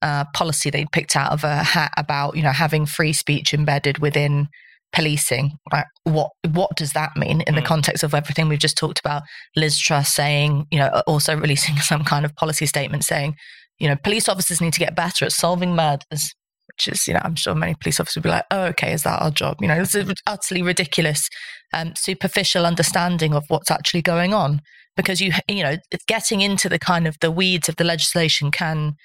uh, 0.02 0.26
policy 0.34 0.72
he 0.74 0.88
picked 0.92 1.16
out 1.16 1.32
of 1.32 1.44
a 1.44 1.58
hat 1.64 1.92
about, 1.98 2.36
you 2.36 2.42
know, 2.42 2.52
having 2.52 2.86
free 2.88 3.14
speech 3.14 3.54
embedded 3.54 4.00
within 4.00 4.48
policing. 4.94 5.52
Like, 5.72 5.86
what 6.06 6.32
what 6.52 6.76
does 6.76 6.94
that 6.94 7.16
mean 7.16 7.42
in 7.42 7.54
the 7.54 7.62
Mm. 7.62 7.66
context 7.66 8.04
of 8.04 8.16
everything 8.16 8.48
we've 8.48 8.58
just 8.58 8.78
talked 8.78 9.00
about? 9.00 9.22
Liz 9.56 9.78
Truss 9.78 10.14
saying, 10.14 10.66
you 10.72 10.80
know, 10.80 11.04
also 11.06 11.36
releasing 11.36 11.76
some 11.82 12.04
kind 12.04 12.26
of 12.26 12.36
policy 12.36 12.66
statement 12.66 13.04
saying, 13.04 13.36
you 13.80 13.88
know, 13.88 13.96
police 13.96 14.28
officers 14.30 14.62
need 14.62 14.74
to 14.74 14.80
get 14.80 14.96
better 14.96 15.26
at 15.26 15.32
solving 15.32 15.76
murders 15.76 16.34
which 16.80 16.88
is, 16.88 17.08
you 17.08 17.14
know, 17.14 17.22
I'm 17.24 17.36
sure 17.36 17.56
many 17.56 17.76
police 17.76 18.00
officers 18.00 18.18
would 18.18 18.24
be 18.24 18.30
like, 18.30 18.46
oh, 18.52 18.66
okay, 18.66 18.94
is 18.94 19.04
that 19.04 19.22
our 19.22 19.32
job? 19.32 19.58
You 19.60 19.68
know, 19.68 19.82
it's 19.82 19.96
an 19.96 20.14
utterly 20.28 20.62
ridiculous, 20.62 21.28
um, 21.74 21.94
superficial 21.96 22.66
understanding 22.66 23.34
of 23.34 23.44
what's 23.50 23.72
actually 23.72 24.02
going 24.02 24.34
on. 24.34 24.62
Because 24.96 25.22
you, 25.22 25.34
you 25.48 25.64
know, 25.64 25.78
getting 26.08 26.42
into 26.42 26.70
the 26.70 26.80
kind 26.80 27.08
of 27.08 27.18
the 27.22 27.32
weeds 27.32 27.70
of 27.70 27.76
the 27.78 27.84
legislation 27.84 28.52
can 28.52 28.96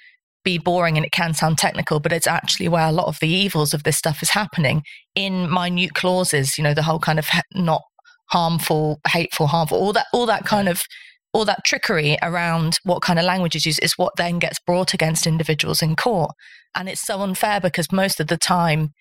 be 0.44 0.58
boring 0.58 0.96
and 0.96 1.06
it 1.06 1.12
can 1.12 1.34
sound 1.34 1.58
technical, 1.58 2.00
but 2.00 2.12
it's 2.12 2.26
actually 2.26 2.68
where 2.68 2.86
a 2.86 2.92
lot 2.92 3.06
of 3.06 3.18
the 3.20 3.28
evils 3.28 3.72
of 3.72 3.82
this 3.82 3.96
stuff 3.96 4.22
is 4.22 4.30
happening 4.30 4.82
in 5.14 5.50
minute 5.52 5.94
clauses. 5.94 6.58
You 6.58 6.64
know, 6.64 6.74
the 6.74 6.82
whole 6.82 6.98
kind 6.98 7.18
of 7.18 7.26
not 7.54 7.82
harmful, 8.30 9.00
hateful, 9.08 9.46
harmful, 9.46 9.78
all 9.78 9.92
that, 9.94 10.06
all 10.12 10.26
that 10.26 10.44
kind 10.44 10.68
of 10.68 10.82
all 11.34 11.44
that 11.44 11.64
trickery 11.64 12.16
around 12.22 12.78
what 12.84 13.02
kind 13.02 13.18
of 13.18 13.24
language 13.24 13.56
is 13.56 13.66
used 13.66 13.82
is 13.82 13.98
what 13.98 14.14
then 14.16 14.38
gets 14.38 14.58
brought 14.60 14.94
against 14.94 15.26
individuals 15.26 15.82
in 15.82 15.96
court. 15.96 16.30
And 16.76 16.88
it's 16.88 17.02
so 17.02 17.20
unfair 17.20 17.60
because 17.60 17.92
most 17.92 18.20
of 18.20 18.28
the 18.28 18.38
time, 18.38 18.92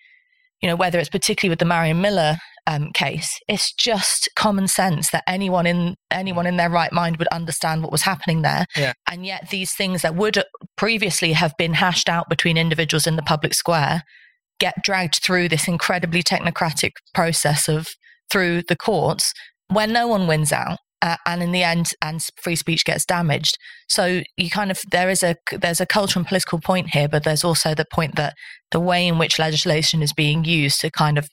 you 0.60 0.68
know, 0.68 0.74
whether 0.74 0.98
it's 0.98 1.08
particularly 1.08 1.52
with 1.52 1.60
the 1.60 1.64
Marion 1.64 2.00
Millar 2.00 2.38
um, 2.66 2.90
case, 2.92 3.38
it's 3.46 3.72
just 3.72 4.28
common 4.34 4.66
sense 4.66 5.10
that 5.10 5.22
anyone 5.28 5.64
in 5.64 5.94
anyone 6.10 6.46
in 6.46 6.56
their 6.56 6.70
right 6.70 6.92
mind 6.92 7.18
would 7.18 7.28
understand 7.28 7.82
what 7.82 7.92
was 7.92 8.02
happening 8.02 8.42
there. 8.42 8.66
Yeah. 8.76 8.94
And 9.08 9.24
yet, 9.24 9.50
these 9.50 9.72
things 9.72 10.02
that 10.02 10.16
would 10.16 10.42
previously 10.76 11.34
have 11.34 11.54
been 11.56 11.74
hashed 11.74 12.08
out 12.08 12.28
between 12.28 12.56
individuals 12.56 13.06
in 13.06 13.16
the 13.16 13.22
public 13.22 13.54
square 13.54 14.02
get 14.58 14.74
dragged 14.82 15.20
through 15.22 15.48
this 15.48 15.68
incredibly 15.68 16.22
technocratic 16.22 16.92
process 17.12 17.68
of 17.68 17.88
through 18.30 18.62
the 18.68 18.76
courts 18.76 19.32
where 19.68 19.86
no 19.86 20.08
one 20.08 20.26
wins 20.26 20.52
out 20.52 20.78
uh, 21.04 21.16
and 21.26 21.42
in 21.42 21.52
the 21.52 21.62
end 21.62 21.92
and 22.00 22.26
free 22.40 22.56
speech 22.56 22.84
gets 22.84 23.04
damaged. 23.04 23.58
So 23.88 24.22
you 24.38 24.48
kind 24.48 24.70
of 24.70 24.80
there 24.90 25.10
is 25.10 25.22
a 25.22 25.36
there's 25.52 25.80
a 25.80 25.86
cultural 25.86 26.20
and 26.20 26.26
political 26.26 26.58
point 26.58 26.90
here 26.90 27.08
but 27.08 27.24
there's 27.24 27.44
also 27.44 27.74
the 27.74 27.84
point 27.84 28.16
that 28.16 28.34
the 28.70 28.80
way 28.80 29.06
in 29.06 29.18
which 29.18 29.38
legislation 29.38 30.02
is 30.02 30.14
being 30.14 30.44
used 30.44 30.80
to 30.80 30.90
kind 30.90 31.18
of 31.18 31.28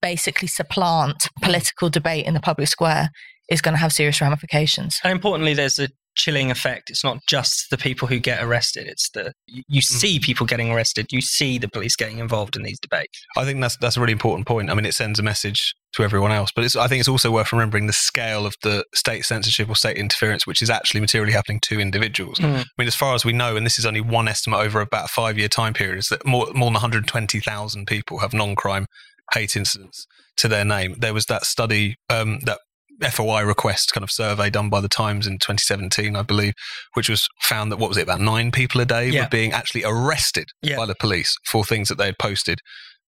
basically 0.00 0.46
supplant 0.46 1.28
political 1.42 1.90
debate 1.90 2.24
in 2.24 2.34
the 2.34 2.40
public 2.40 2.68
square 2.68 3.10
is 3.48 3.60
going 3.60 3.74
to 3.74 3.80
have 3.80 3.92
serious 3.92 4.20
ramifications. 4.20 5.00
And 5.02 5.10
importantly, 5.10 5.54
there's 5.54 5.80
a 5.80 5.88
chilling 6.20 6.50
effect. 6.50 6.90
It's 6.90 7.02
not 7.02 7.18
just 7.26 7.70
the 7.70 7.78
people 7.78 8.06
who 8.06 8.18
get 8.18 8.42
arrested. 8.42 8.86
It's 8.86 9.08
the 9.10 9.32
you, 9.46 9.62
you 9.68 9.80
see 9.80 10.20
people 10.20 10.46
getting 10.46 10.70
arrested. 10.70 11.06
You 11.10 11.20
see 11.20 11.58
the 11.58 11.68
police 11.68 11.96
getting 11.96 12.18
involved 12.18 12.56
in 12.56 12.62
these 12.62 12.78
debates. 12.78 13.24
I 13.36 13.44
think 13.44 13.60
that's 13.60 13.76
that's 13.78 13.96
a 13.96 14.00
really 14.00 14.12
important 14.12 14.46
point. 14.46 14.70
I 14.70 14.74
mean, 14.74 14.84
it 14.84 14.94
sends 14.94 15.18
a 15.18 15.22
message 15.22 15.74
to 15.94 16.04
everyone 16.04 16.30
else, 16.30 16.50
but 16.54 16.64
it's, 16.64 16.76
I 16.76 16.86
think 16.86 17.00
it's 17.00 17.08
also 17.08 17.32
worth 17.32 17.52
remembering 17.52 17.88
the 17.88 17.92
scale 17.92 18.46
of 18.46 18.54
the 18.62 18.84
state 18.94 19.24
censorship 19.24 19.68
or 19.68 19.74
state 19.74 19.96
interference, 19.96 20.46
which 20.46 20.62
is 20.62 20.70
actually 20.70 21.00
materially 21.00 21.32
happening 21.32 21.58
to 21.62 21.80
individuals. 21.80 22.38
Mm. 22.38 22.60
I 22.60 22.64
mean, 22.78 22.86
as 22.86 22.94
far 22.94 23.14
as 23.14 23.24
we 23.24 23.32
know, 23.32 23.56
and 23.56 23.66
this 23.66 23.78
is 23.78 23.86
only 23.86 24.00
one 24.00 24.28
estimate 24.28 24.60
over 24.60 24.80
about 24.80 25.06
a 25.06 25.08
five-year 25.08 25.48
time 25.48 25.72
period, 25.72 25.98
is 25.98 26.08
that 26.08 26.24
more 26.24 26.46
more 26.54 26.66
than 26.66 26.74
120,000 26.74 27.86
people 27.86 28.18
have 28.18 28.32
non-crime 28.32 28.86
hate 29.32 29.56
incidents 29.56 30.06
to 30.36 30.48
their 30.48 30.64
name. 30.64 30.96
There 30.98 31.14
was 31.14 31.26
that 31.26 31.44
study 31.44 31.96
um, 32.08 32.40
that 32.44 32.58
FOI 33.02 33.42
request 33.42 33.92
kind 33.92 34.04
of 34.04 34.10
survey 34.10 34.50
done 34.50 34.68
by 34.70 34.80
the 34.80 34.88
Times 34.88 35.26
in 35.26 35.34
2017, 35.38 36.16
I 36.16 36.22
believe, 36.22 36.54
which 36.94 37.08
was 37.08 37.28
found 37.40 37.70
that 37.72 37.78
what 37.78 37.88
was 37.88 37.96
it 37.96 38.02
about 38.02 38.20
nine 38.20 38.50
people 38.50 38.80
a 38.80 38.84
day 38.84 39.08
Yeah. 39.08 39.22
were 39.24 39.28
being 39.28 39.52
actually 39.52 39.84
arrested 39.84 40.48
Yeah. 40.62 40.76
by 40.76 40.86
the 40.86 40.94
police 40.94 41.34
for 41.46 41.64
things 41.64 41.88
that 41.88 41.98
they 41.98 42.06
had 42.06 42.18
posted 42.18 42.60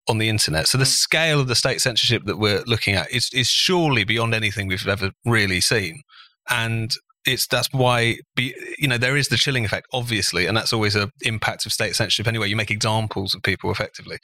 on 0.09 0.19
the 0.19 0.29
internet. 0.29 0.67
So 0.67 0.79
the 0.79 0.85
Mm. 0.85 0.89
scale 0.89 1.41
of 1.41 1.47
the 1.49 1.55
state 1.55 1.81
censorship 1.81 2.25
that 2.25 2.37
we're 2.37 2.63
looking 2.67 2.95
at 2.95 3.11
is 3.13 3.29
is 3.33 3.49
surely 3.49 4.03
beyond 4.05 4.35
anything 4.35 4.67
we've 4.67 4.89
ever 4.89 5.13
really 5.25 5.61
seen, 5.61 6.03
and 6.51 6.93
it's 7.25 7.47
that's 7.47 7.69
why 7.73 8.17
be, 8.35 8.53
you 8.79 8.89
know 8.89 8.99
there 8.99 9.17
is 9.17 9.29
the 9.29 9.37
chilling 9.37 9.65
effect, 9.65 9.87
obviously, 9.93 10.47
and 10.47 10.57
that's 10.57 10.73
always 10.73 10.97
a 10.97 11.11
impact 11.21 11.65
of 11.67 11.73
state 11.73 11.95
censorship. 11.95 12.27
Anyway, 12.27 12.49
you 12.49 12.57
make 12.57 12.71
examples 12.71 13.33
of 13.33 13.43
people 13.45 13.71
effectively, 13.71 14.19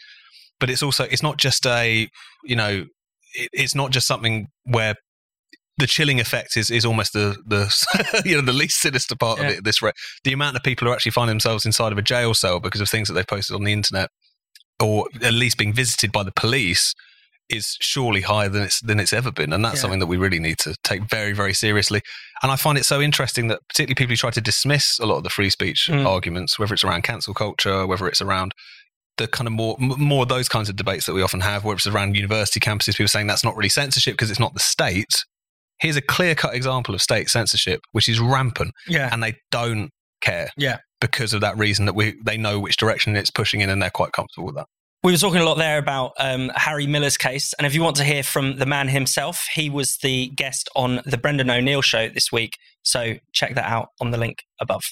but 0.59 0.69
it's 0.69 0.83
also 0.83 1.05
it's 1.05 1.23
not 1.23 1.37
just 1.37 1.65
a 1.65 2.09
you 2.45 2.57
know 2.57 2.87
it's 3.35 3.75
not 3.77 3.93
just 3.93 4.07
something 4.09 4.49
where 4.65 4.95
the 5.79 5.87
chilling 5.87 6.21
effect 6.21 6.57
is, 6.57 6.71
is 6.71 6.85
almost 6.85 7.13
the 7.13 7.37
the 7.47 8.23
you 8.25 8.35
know 8.37 8.43
the 8.43 8.53
least 8.53 8.81
sinister 8.81 9.17
part 9.17 9.39
Yeah. 9.39 9.47
of 9.49 9.53
it. 9.59 9.65
This 9.65 9.81
re- 9.81 9.93
the 10.25 10.33
amount 10.33 10.57
of 10.57 10.63
people 10.63 10.87
who 10.87 10.93
actually 10.93 11.13
find 11.13 11.29
themselves 11.31 11.65
inside 11.65 11.93
of 11.93 11.99
a 11.99 12.03
jail 12.03 12.35
cell 12.35 12.61
because 12.61 12.81
of 12.81 12.89
things 12.89 13.09
that 13.09 13.15
they've 13.15 13.27
posted 13.27 13.55
on 13.57 13.65
the 13.65 13.73
internet, 13.73 14.11
or 14.83 15.07
at 15.23 15.33
least 15.33 15.57
being 15.59 15.73
visited 15.73 16.13
by 16.13 16.23
the 16.23 16.33
police, 16.33 16.93
is 17.49 17.77
surely 17.81 18.21
higher 18.21 18.49
than 18.49 18.63
it's 18.63 18.81
than 18.81 19.01
it's 19.01 19.13
ever 19.13 19.31
been, 19.33 19.53
and 19.53 19.65
that's 19.65 19.77
Yeah. 19.77 19.83
something 19.83 20.01
that 20.01 20.07
we 20.07 20.17
really 20.19 20.39
need 20.39 20.59
to 20.59 20.75
take 20.85 21.03
very 21.09 21.33
very 21.33 21.55
seriously. 21.55 22.03
And 22.43 22.53
I 22.53 22.57
find 22.57 22.77
it 22.79 22.85
so 22.85 23.01
interesting 23.01 23.49
that 23.49 23.61
particularly 23.69 23.95
people 23.95 24.13
who 24.13 24.17
try 24.17 24.31
to 24.31 24.41
dismiss 24.41 24.99
a 24.99 25.07
lot 25.07 25.17
of 25.17 25.25
the 25.25 25.31
free 25.31 25.51
speech 25.51 25.89
Mm. 25.91 26.07
arguments, 26.07 26.59
whether 26.59 26.75
it's 26.75 26.85
around 26.85 27.03
cancel 27.03 27.35
culture, 27.35 27.87
whether 27.87 28.07
it's 28.07 28.21
around 28.23 28.53
the 29.17 29.27
kind 29.27 29.47
of 29.49 29.53
more 29.53 29.77
more 29.79 30.23
of 30.23 30.29
those 30.29 30.49
kinds 30.49 30.69
of 30.69 30.77
debates 30.77 31.07
that 31.07 31.15
we 31.15 31.23
often 31.23 31.41
have, 31.41 31.65
where 31.65 31.75
it's 31.75 31.87
around 31.87 32.17
university 32.17 32.61
campuses, 32.61 32.97
people 32.97 33.09
saying 33.09 33.27
that's 33.27 33.43
not 33.45 33.57
really 33.57 33.69
censorship 33.69 34.15
because 34.15 34.31
it's 34.31 34.39
not 34.41 34.55
the 34.55 34.61
state. 34.61 35.25
Here's 35.81 35.97
a 35.97 36.03
clear 36.03 36.35
cut 36.35 36.55
example 36.55 36.95
of 36.95 37.01
state 37.03 37.29
censorship, 37.31 37.81
which 37.93 38.09
is 38.09 38.19
rampant, 38.21 38.73
Yeah. 38.87 39.09
and 39.13 39.23
they 39.23 39.37
don't 39.51 39.91
care. 40.21 40.51
Yeah. 40.57 40.79
Because 41.01 41.33
of 41.33 41.41
that 41.43 41.57
reason 41.57 41.87
that 41.87 41.95
we 41.95 42.15
they 42.25 42.37
know 42.37 42.59
which 42.59 42.77
direction 42.77 43.15
it's 43.17 43.31
pushing 43.31 43.61
in, 43.61 43.71
and 43.71 43.81
they're 43.81 43.91
quite 43.91 44.13
comfortable 44.13 44.47
with 44.47 44.57
that. 44.57 44.67
We 45.05 45.13
were 45.13 45.19
talking 45.19 45.41
a 45.41 45.45
lot 45.45 45.59
there 45.59 45.79
about 45.79 46.11
um, 46.19 46.51
Harry 46.57 46.89
Miller's 46.89 47.17
case. 47.17 47.55
And 47.55 47.65
if 47.69 47.73
you 47.73 47.83
want 47.83 47.95
to 47.97 48.05
hear 48.05 48.25
from 48.25 48.57
the 48.57 48.67
man 48.67 48.89
himself, 48.89 49.47
he 49.55 49.71
was 49.71 49.97
the 50.03 50.27
guest 50.31 50.69
on 50.75 51.03
the 51.07 51.17
Brendan 51.17 51.51
O'Neill 51.51 51.83
show 51.83 52.09
this 52.09 52.33
week. 52.33 52.55
So 52.83 53.15
check 53.33 53.55
that 53.55 53.65
out 53.71 53.91
on 54.01 54.11
the 54.11 54.19
link 54.19 54.39
above. 54.61 54.83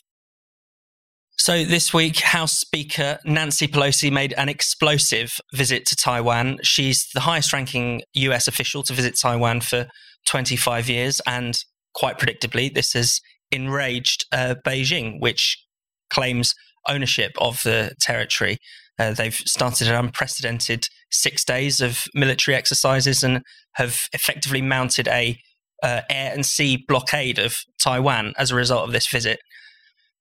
So 1.38 1.64
this 1.64 1.92
week, 1.92 2.20
House 2.20 2.56
Speaker 2.58 3.18
Nancy 3.24 3.66
Pelosi 3.66 4.10
made 4.12 4.32
an 4.34 4.48
explosive 4.48 5.38
visit 5.52 5.84
to 5.86 5.96
Taiwan. 5.96 6.58
She's 6.62 7.08
the 7.12 7.20
highest 7.20 7.52
ranking 7.52 8.02
US 8.14 8.46
official 8.48 8.82
to 8.84 8.92
visit 8.92 9.18
Taiwan 9.20 9.60
for 9.60 9.88
25 10.26 10.88
years. 10.88 11.20
And 11.26 11.58
quite 11.94 12.18
predictably, 12.18 12.72
this 12.72 12.92
has 12.92 13.20
enraged 13.50 14.24
uh, 14.32 14.56
Beijing, 14.64 15.20
which 15.20 15.62
claims 16.10 16.54
ownership 16.88 17.32
of 17.38 17.62
the 17.62 17.94
territory. 18.00 18.58
Uh, 18.98 19.12
they've 19.12 19.34
started 19.34 19.88
an 19.88 19.94
unprecedented 19.94 20.88
six 21.10 21.44
days 21.44 21.80
of 21.80 22.04
military 22.14 22.56
exercises 22.56 23.22
and 23.22 23.42
have 23.74 24.02
effectively 24.12 24.62
mounted 24.62 25.08
a 25.08 25.38
uh, 25.82 26.00
air 26.08 26.32
and 26.32 26.46
sea 26.46 26.84
blockade 26.88 27.38
of 27.38 27.56
Taiwan 27.78 28.32
as 28.38 28.50
a 28.50 28.54
result 28.54 28.86
of 28.86 28.92
this 28.92 29.08
visit. 29.08 29.40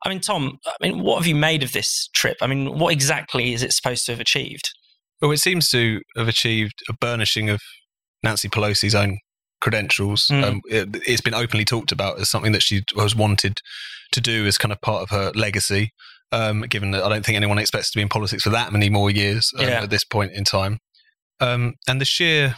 I 0.06 0.10
mean, 0.10 0.20
Tom, 0.20 0.60
I 0.68 0.76
mean, 0.82 1.02
what 1.02 1.18
have 1.18 1.28
you 1.28 1.36
made 1.36 1.64
of 1.64 1.72
this 1.72 2.10
trip? 2.14 2.38
I 2.42 2.48
mean, 2.48 2.78
what 2.78 2.94
exactly 2.94 3.54
is 3.54 3.64
it 3.64 3.74
supposed 3.74 4.06
to 4.06 4.12
have 4.12 4.20
achieved? 4.20 4.70
Well, 5.22 5.32
it 5.32 5.40
seems 5.40 5.70
to 5.70 6.02
have 6.18 6.28
achieved 6.28 6.84
a 6.90 6.94
burnishing 6.94 7.50
of 7.50 7.62
Nancy 8.22 8.50
Pelosi's 8.50 8.94
own 8.94 9.18
credentials. 9.62 10.28
Mm. 10.28 10.44
Um, 10.44 10.62
it, 10.66 10.90
it's 11.08 11.22
been 11.22 11.34
openly 11.34 11.66
talked 11.66 11.92
about 11.92 12.20
as 12.20 12.30
something 12.30 12.52
that 12.52 12.62
she 12.64 12.84
has 12.98 13.16
wanted 13.16 13.60
to 14.12 14.22
do 14.22 14.46
as 14.46 14.58
kind 14.58 14.72
of 14.72 14.82
part 14.82 15.04
of 15.04 15.10
her 15.10 15.32
legacy. 15.36 15.92
Um, 16.32 16.62
given 16.62 16.92
that 16.92 17.04
I 17.04 17.10
don't 17.10 17.24
think 17.26 17.36
anyone 17.36 17.60
expects 17.60 17.92
to 17.92 17.98
be 17.98 18.02
in 18.02 18.10
politics 18.10 18.44
for 18.44 18.50
that 18.50 18.74
many 18.74 18.90
more 18.90 19.12
years 19.12 19.52
um, 19.58 19.68
Yeah. 19.68 19.84
at 19.84 19.90
this 19.90 20.04
point 20.04 20.34
in 20.34 20.44
time, 20.44 20.80
um, 21.40 21.76
and 21.88 22.02
the 22.02 22.06
sheer 22.06 22.56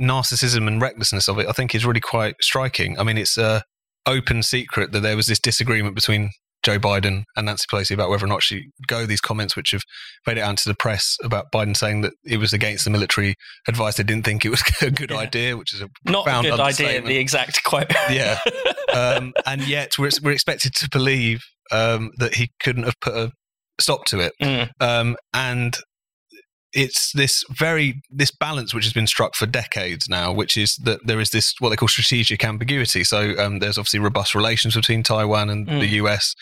narcissism 0.00 0.66
and 0.68 0.80
recklessness 0.80 1.28
of 1.28 1.38
it, 1.38 1.48
I 1.48 1.52
think, 1.52 1.74
is 1.74 1.84
really 1.84 2.00
quite 2.00 2.36
striking. 2.40 2.98
I 2.98 3.02
mean, 3.02 3.18
it's 3.18 3.36
a 3.36 3.64
open 4.06 4.42
secret 4.42 4.92
that 4.92 5.00
there 5.00 5.16
was 5.16 5.26
this 5.26 5.40
disagreement 5.40 5.94
between 5.94 6.30
Joe 6.64 6.78
Biden 6.78 7.24
and 7.36 7.46
Nancy 7.46 7.66
Pelosi 7.70 7.92
about 7.92 8.10
whether 8.10 8.24
or 8.24 8.28
not 8.28 8.42
she 8.42 8.70
go. 8.86 9.06
These 9.06 9.20
comments, 9.20 9.54
which 9.54 9.70
have 9.72 9.82
made 10.26 10.38
it 10.38 10.40
out 10.40 10.56
to 10.58 10.68
the 10.68 10.74
press 10.74 11.16
about 11.22 11.52
Biden 11.52 11.76
saying 11.76 12.00
that 12.00 12.12
it 12.24 12.38
was 12.38 12.52
against 12.52 12.84
the 12.84 12.90
military 12.90 13.34
advice, 13.68 13.96
they 13.96 14.02
didn't 14.02 14.24
think 14.24 14.44
it 14.44 14.50
was 14.50 14.62
a 14.82 14.90
good 14.90 15.10
Yeah. 15.10 15.18
idea, 15.18 15.56
which 15.56 15.74
is 15.74 15.82
a 15.82 15.88
Not 16.04 16.26
a 16.26 16.42
good 16.48 16.60
idea, 16.60 17.02
the 17.02 17.18
exact 17.18 17.62
quote. 17.64 17.92
Yeah. 18.10 18.38
um, 18.94 19.32
and 19.46 19.66
yet 19.66 19.98
we're, 19.98 20.10
we're 20.22 20.32
expected 20.32 20.74
to 20.76 20.88
believe 20.90 21.42
um, 21.70 22.10
that 22.18 22.34
he 22.34 22.50
couldn't 22.60 22.84
have 22.84 22.98
put 23.00 23.14
a 23.14 23.32
stop 23.80 24.04
to 24.06 24.20
it. 24.20 24.32
Mm. 24.42 24.70
Um, 24.80 25.16
and 25.32 25.76
it's 26.74 27.12
this 27.14 27.42
very 27.50 27.94
this 28.10 28.30
balance 28.32 28.74
which 28.74 28.84
has 28.84 28.92
been 28.92 29.06
struck 29.06 29.34
for 29.36 29.46
decades 29.46 30.08
now, 30.08 30.32
which 30.32 30.56
is 30.56 30.74
that 30.84 31.00
there 31.06 31.20
is 31.20 31.30
this 31.30 31.54
what 31.60 31.70
they 31.70 31.76
call 31.76 31.88
strategic 31.88 32.44
ambiguity. 32.44 33.04
So 33.04 33.34
um, 33.38 33.60
there's 33.60 33.78
obviously 33.78 34.00
robust 34.00 34.34
relations 34.34 34.74
between 34.74 35.02
Taiwan 35.02 35.50
and 35.50 35.66
Mm. 35.66 35.80
the 35.80 35.88
US. 36.02 36.34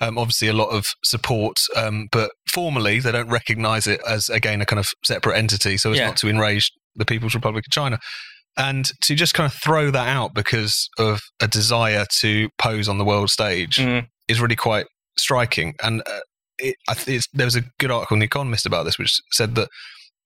Um, 0.00 0.18
obviously, 0.18 0.48
a 0.48 0.52
lot 0.52 0.68
of 0.68 0.84
support, 1.04 1.56
um, 1.74 2.08
but 2.12 2.30
formally 2.52 3.00
they 3.00 3.12
don't 3.12 3.30
recognise 3.30 3.86
it 3.86 4.00
as 4.06 4.28
again 4.28 4.60
a 4.60 4.66
kind 4.66 4.78
of 4.80 4.88
separate 5.04 5.38
entity, 5.38 5.78
so 5.78 5.92
as 5.92 5.98
Yeah. 5.98 6.08
not 6.08 6.16
to 6.18 6.28
enrage 6.28 6.70
the 6.96 7.06
People's 7.06 7.34
Republic 7.34 7.64
of 7.66 7.72
China. 7.72 7.98
And 8.58 8.90
to 9.02 9.14
just 9.14 9.34
kind 9.34 9.50
of 9.50 9.56
throw 9.62 9.90
that 9.90 10.08
out 10.08 10.34
because 10.34 10.88
of 10.98 11.20
a 11.40 11.48
desire 11.48 12.06
to 12.20 12.48
pose 12.58 12.88
on 12.88 12.98
the 12.98 13.04
world 13.04 13.30
stage 13.30 13.76
Mm. 13.76 14.06
is 14.28 14.40
really 14.40 14.56
quite 14.56 14.86
striking. 15.18 15.74
And 15.82 16.02
uh, 16.06 16.20
it, 16.58 16.76
it's, 17.06 17.28
there 17.32 17.46
was 17.46 17.56
a 17.56 17.62
good 17.78 17.90
article 17.90 18.14
in 18.14 18.20
The 18.20 18.26
Economist 18.26 18.66
about 18.66 18.84
this, 18.84 18.98
which 18.98 19.20
said 19.32 19.54
that 19.56 19.68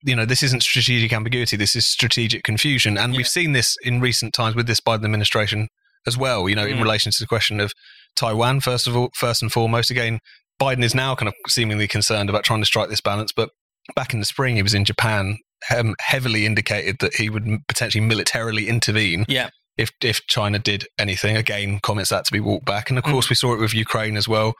you 0.03 0.15
know 0.15 0.25
this 0.25 0.41
isn't 0.43 0.63
strategic 0.63 1.13
ambiguity, 1.13 1.55
this 1.57 1.75
is 1.75 1.85
strategic 1.85 2.43
confusion, 2.43 2.97
and 2.97 3.13
Yeah. 3.13 3.17
we've 3.17 3.27
seen 3.27 3.51
this 3.53 3.75
in 3.83 3.99
recent 4.01 4.33
times 4.33 4.55
with 4.55 4.67
this 4.67 4.79
Biden 4.79 5.05
administration 5.05 5.67
as 6.07 6.17
well. 6.17 6.49
You 6.49 6.55
know, 6.55 6.65
in 6.65 6.77
Mm. 6.77 6.81
relation 6.83 7.11
to 7.11 7.19
the 7.19 7.27
question 7.27 7.59
of 7.59 7.71
Taiwan, 8.15 8.61
first 8.61 8.87
of 8.87 8.95
all, 8.97 9.09
first 9.15 9.41
and 9.41 9.51
foremost, 9.51 9.91
again, 9.91 10.19
Biden 10.59 10.83
is 10.83 10.95
now 10.95 11.15
kind 11.15 11.27
of 11.29 11.33
seemingly 11.47 11.87
concerned 11.87 12.29
about 12.29 12.43
trying 12.43 12.61
to 12.61 12.65
strike 12.65 12.89
this 12.89 13.01
balance, 13.01 13.31
but 13.31 13.49
back 13.95 14.13
in 14.13 14.19
the 14.19 14.25
spring, 14.25 14.55
he 14.55 14.63
was 14.63 14.73
in 14.73 14.85
Japan. 14.85 15.37
Um, 15.75 15.95
heavily 15.99 16.47
indicated 16.47 16.97
that 17.01 17.13
he 17.15 17.29
would 17.29 17.45
potentially 17.67 18.03
militarily 18.03 18.67
intervene 18.67 19.25
Yeah. 19.27 19.49
if 19.77 19.91
if 20.01 20.25
China 20.25 20.57
did 20.57 20.87
anything. 20.97 21.37
Again, 21.37 21.79
comments 21.83 22.09
that 22.09 22.25
to 22.25 22.31
be 22.31 22.39
walked 22.39 22.65
back, 22.65 22.89
and 22.89 22.97
of 22.97 23.03
Mm. 23.05 23.11
course 23.11 23.29
we 23.29 23.35
saw 23.35 23.53
it 23.53 23.59
with 23.59 23.71
Ukraine 23.75 24.17
as 24.17 24.27
well. 24.27 24.55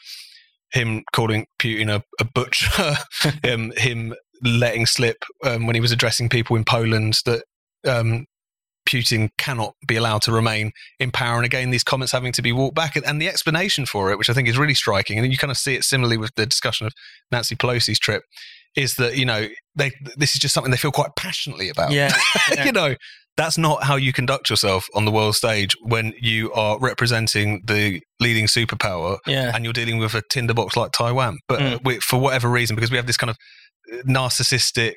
Him 0.72 1.04
calling 1.14 1.46
Putin 1.60 1.90
a, 1.94 2.04
a 2.20 2.24
butcher, 2.24 2.96
um, 3.52 3.72
him 3.78 4.14
letting 4.44 4.86
slip 4.86 5.24
um, 5.46 5.68
when 5.68 5.76
he 5.76 5.82
was 5.82 5.92
addressing 5.92 6.30
people 6.30 6.56
in 6.56 6.64
Poland 6.64 7.20
that 7.26 7.44
um, 7.88 8.26
Putin 8.88 9.30
cannot 9.38 9.76
be 9.88 9.96
allowed 9.96 10.22
to 10.24 10.32
remain 10.32 10.72
in 11.00 11.12
power. 11.12 11.38
And 11.38 11.46
again, 11.46 11.70
these 11.70 11.84
comments 11.84 12.12
having 12.12 12.32
to 12.34 12.42
be 12.42 12.52
walked 12.52 12.76
back, 12.76 12.96
and, 12.96 13.06
and 13.06 13.22
the 13.22 13.28
explanation 13.28 13.86
for 13.86 14.12
it, 14.12 14.18
which 14.18 14.30
I 14.30 14.34
think 14.34 14.48
is 14.48 14.58
really 14.58 14.74
striking, 14.74 15.18
and 15.18 15.32
you 15.32 15.38
kind 15.38 15.52
of 15.52 15.58
see 15.58 15.76
it 15.76 15.84
similarly 15.84 16.18
with 16.18 16.32
the 16.36 16.46
discussion 16.46 16.88
of 16.88 16.94
Nancy 17.32 17.56
Pelosi's 17.56 18.00
trip, 18.00 18.24
is 18.76 18.96
that 18.96 19.18
you 19.18 19.26
know 19.26 19.48
they 19.76 19.92
this 20.16 20.34
is 20.34 20.40
just 20.40 20.54
something 20.54 20.72
they 20.72 20.78
feel 20.78 20.92
quite 20.92 21.16
passionately 21.16 21.70
about 21.70 21.92
Yeah. 21.92 22.14
yeah. 22.54 22.66
you 22.66 22.72
know, 22.72 22.96
that's 23.42 23.58
not 23.58 23.84
how 23.84 23.96
you 23.96 24.14
conduct 24.14 24.50
yourself 24.50 24.88
on 24.94 25.06
the 25.06 25.12
world 25.12 25.36
stage 25.36 25.76
when 25.82 26.14
you 26.20 26.52
are 26.54 26.80
representing 26.80 27.62
the 27.66 28.02
leading 28.20 28.46
superpower 28.46 29.18
yeah. 29.26 29.52
and 29.54 29.64
you're 29.64 29.74
dealing 29.74 29.98
with 29.98 30.14
a 30.14 30.22
tinderbox 30.30 30.78
like 30.78 30.92
Taiwan. 30.92 31.40
But 31.48 31.62
uh, 31.62 31.66
Mm. 31.78 31.86
we, 31.86 32.00
for 32.00 32.20
whatever 32.20 32.50
reason, 32.50 32.76
because 32.76 32.92
we 32.92 32.98
have 32.98 33.08
this 33.08 33.18
kind 33.18 33.30
of 33.32 33.38
narcissistic, 34.08 34.94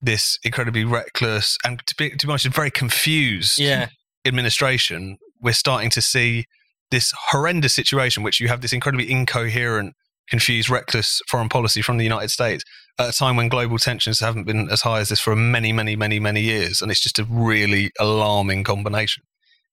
this 0.00 0.38
incredibly 0.42 0.84
reckless, 0.84 1.56
and 1.64 1.80
to 1.86 1.94
be, 1.96 2.10
to 2.10 2.26
be 2.26 2.30
honest, 2.30 2.46
very 2.48 2.70
confused 2.70 3.58
Yeah. 3.58 3.88
administration, 4.24 5.18
we're 5.40 5.52
starting 5.52 5.90
to 5.90 6.02
see 6.02 6.44
this 6.90 7.12
horrendous 7.30 7.74
situation, 7.74 8.22
which 8.22 8.40
you 8.40 8.48
have 8.48 8.60
this 8.60 8.72
incredibly 8.72 9.10
incoherent, 9.10 9.94
confused, 10.28 10.70
reckless 10.70 11.20
foreign 11.28 11.48
policy 11.48 11.82
from 11.82 11.96
the 11.96 12.04
United 12.04 12.30
States 12.30 12.64
at 12.98 13.08
a 13.08 13.12
time 13.12 13.36
when 13.36 13.48
global 13.48 13.78
tensions 13.78 14.20
haven't 14.20 14.44
been 14.44 14.68
as 14.70 14.82
high 14.82 15.00
as 15.00 15.08
this 15.08 15.20
for 15.20 15.34
many, 15.34 15.72
many, 15.72 15.96
many, 15.96 16.20
many 16.20 16.42
years, 16.42 16.82
and 16.82 16.90
it's 16.90 17.00
just 17.00 17.18
a 17.18 17.24
really 17.24 17.90
alarming 17.98 18.64
combination. 18.64 19.24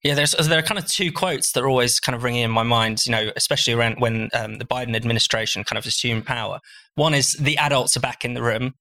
Yeah, 0.04 0.14
there's 0.14 0.32
there 0.32 0.60
are 0.60 0.64
kind 0.64 0.80
of 0.80 0.88
two 0.88 1.12
quotes 1.12 1.52
that 1.52 1.62
are 1.62 1.68
always 1.68 2.00
kind 2.00 2.16
of 2.16 2.24
ringing 2.24 2.44
in 2.44 2.52
my 2.52 2.64
mind. 2.64 3.06
You 3.06 3.12
know, 3.12 3.32
especially 3.36 3.74
around 3.74 4.00
when 4.00 4.30
um, 4.34 4.58
the 4.58 4.66
Biden 4.66 4.96
administration 4.96 5.64
kind 5.66 5.78
of 5.78 5.86
assumed 5.86 6.26
power. 6.26 6.60
One 6.96 7.14
is 7.14 7.34
the 7.34 7.58
adults 7.58 7.98
are 7.98 8.02
back 8.02 8.24
in 8.24 8.34
the 8.34 8.42
room. 8.42 8.74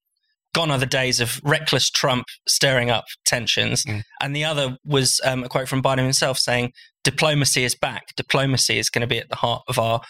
Gone 0.55 0.71
are 0.71 0.79
the 0.79 0.87
days 0.87 1.21
of 1.21 1.41
reckless 1.43 1.91
Trump 1.91 2.27
stirring 2.49 2.89
up 2.89 3.05
tensions. 3.27 3.85
Mm. 3.85 4.03
And 4.21 4.35
the 4.35 4.45
other 4.45 4.79
was 4.85 5.21
um, 5.25 5.45
a 5.45 5.49
quote 5.49 5.69
from 5.69 5.83
Biden 5.83 6.05
himself 6.05 6.39
saying, 6.39 6.73
"Diplomacy 7.03 7.65
is 7.65 7.75
back. 7.75 8.15
Diplomacy 8.17 8.79
is 8.79 8.89
going 8.89 9.03
to 9.03 9.09
be 9.09 9.19
at 9.19 9.29
the 9.29 9.37
heart 9.37 9.63
of 9.67 9.79
our 9.79 10.01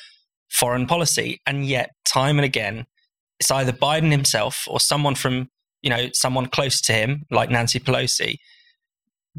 foreign 0.51 0.87
policy." 0.87 1.41
And 1.47 1.64
yet, 1.64 1.91
time 2.05 2.38
and 2.38 2.45
again, 2.45 2.85
it's 3.40 3.51
either 3.51 3.72
Biden 3.72 4.11
himself 4.11 4.64
or 4.68 4.81
someone 4.81 5.14
from 5.14 5.48
you 5.83 5.90
know 5.90 6.09
someone 6.12 6.46
close 6.46 6.81
to 6.83 6.92
him, 6.92 7.24
like 7.31 7.51
Nancy 7.51 7.79
Pelosi, 7.79 8.37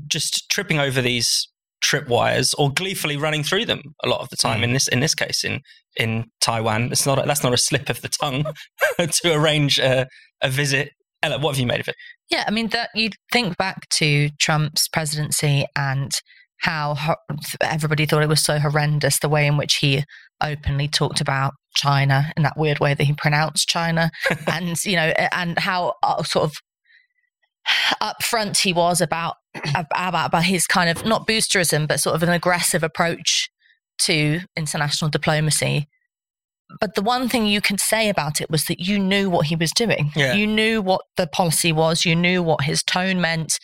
just 0.08 0.50
tripping 0.50 0.80
over 0.80 1.02
these 1.02 1.48
tripwires 1.84 2.54
or 2.58 2.72
gleefully 2.72 3.18
running 3.18 3.44
through 3.44 3.66
them 3.66 3.82
a 4.04 4.10
lot 4.10 4.22
of 4.22 4.30
the 4.30 4.36
time. 4.36 4.62
Mm. 4.62 4.64
In 4.64 4.74
this 4.74 4.88
in 4.88 5.00
this 5.00 5.16
case, 5.16 5.44
in 5.44 5.62
in 5.96 6.26
Taiwan, 6.42 6.92
it's 6.92 7.06
not 7.06 7.24
a, 7.24 7.26
that's 7.26 7.44
not 7.44 7.54
a 7.54 7.58
slip 7.58 7.90
of 7.90 8.02
the 8.02 8.10
tongue 8.10 8.46
to 8.98 9.34
arrange 9.34 9.80
a, 9.80 10.08
a 10.42 10.50
visit. 10.50 10.92
Ella, 11.22 11.38
what 11.38 11.52
have 11.52 11.60
you 11.60 11.68
made 11.68 11.82
of 11.82 11.88
it? 11.88 11.96
Yeah, 12.30 12.46
I 12.48 12.52
mean 12.52 12.68
that 12.70 12.90
you 12.96 13.10
think 13.32 13.58
back 13.58 13.90
to 13.90 14.30
Trump's 14.40 14.88
presidency 14.88 15.66
and 15.76 16.12
how 16.62 16.96
ho- 16.96 17.16
everybody 17.62 18.06
thought 18.06 18.24
it 18.24 18.30
was 18.30 18.44
so 18.44 18.60
horrendous 18.60 19.20
the 19.20 19.30
way 19.30 19.48
in 19.48 19.58
which 19.58 19.76
he 19.76 20.04
openly 20.42 20.88
talked 20.88 21.22
about 21.22 21.54
China 21.76 22.32
in 22.36 22.44
that 22.44 22.58
weird 22.58 22.80
way 22.80 22.94
that 22.94 23.04
he 23.04 23.14
pronounced 23.14 23.68
China, 23.68 24.12
and 24.48 24.84
you 24.86 24.96
know, 24.96 25.14
and 25.32 25.58
how 25.60 25.96
uh, 26.04 26.24
sort 26.24 26.46
of 26.46 26.54
upfront 28.02 28.58
he 28.58 28.74
was 28.74 29.02
about 29.02 29.36
about 29.76 30.28
about 30.28 30.44
his 30.44 30.66
kind 30.68 30.90
of 30.90 31.06
not 31.06 31.28
boosterism, 31.28 31.88
but 31.88 32.00
sort 32.00 32.16
of 32.16 32.24
an 32.24 32.30
aggressive 32.30 32.84
approach 32.84 33.50
to 34.00 34.42
international 34.56 35.10
diplomacy. 35.10 35.88
But 36.80 36.94
the 36.96 37.02
one 37.02 37.28
thing 37.30 37.48
you 37.48 37.62
can 37.62 37.78
say 37.80 38.10
about 38.10 38.42
it 38.42 38.50
was 38.50 38.66
that 38.66 38.80
you 38.80 39.00
knew 39.00 39.30
what 39.30 39.48
he 39.48 39.56
was 39.56 39.72
doing. 39.72 40.12
Yeah. 40.16 40.34
You 40.34 40.46
knew 40.46 40.82
what 40.82 41.02
the 41.18 41.26
policy 41.26 41.72
was. 41.72 42.06
You 42.06 42.16
knew 42.16 42.44
what 42.44 42.64
his 42.64 42.84
tone 42.84 43.20
meant. 43.20 43.58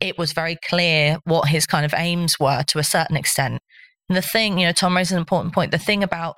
It 0.00 0.16
was 0.16 0.32
very 0.32 0.56
clear 0.68 1.18
what 1.24 1.48
his 1.48 1.66
kind 1.66 1.84
of 1.84 1.92
aims 1.96 2.38
were 2.38 2.62
to 2.68 2.78
a 2.78 2.84
certain 2.84 3.16
extent. 3.16 3.60
And 4.08 4.16
the 4.16 4.22
thing, 4.22 4.58
you 4.58 4.66
know, 4.66 4.72
Tom 4.72 4.96
raised 4.96 5.10
an 5.10 5.18
important 5.18 5.54
point. 5.54 5.72
The 5.72 5.78
thing 5.78 6.04
about 6.04 6.36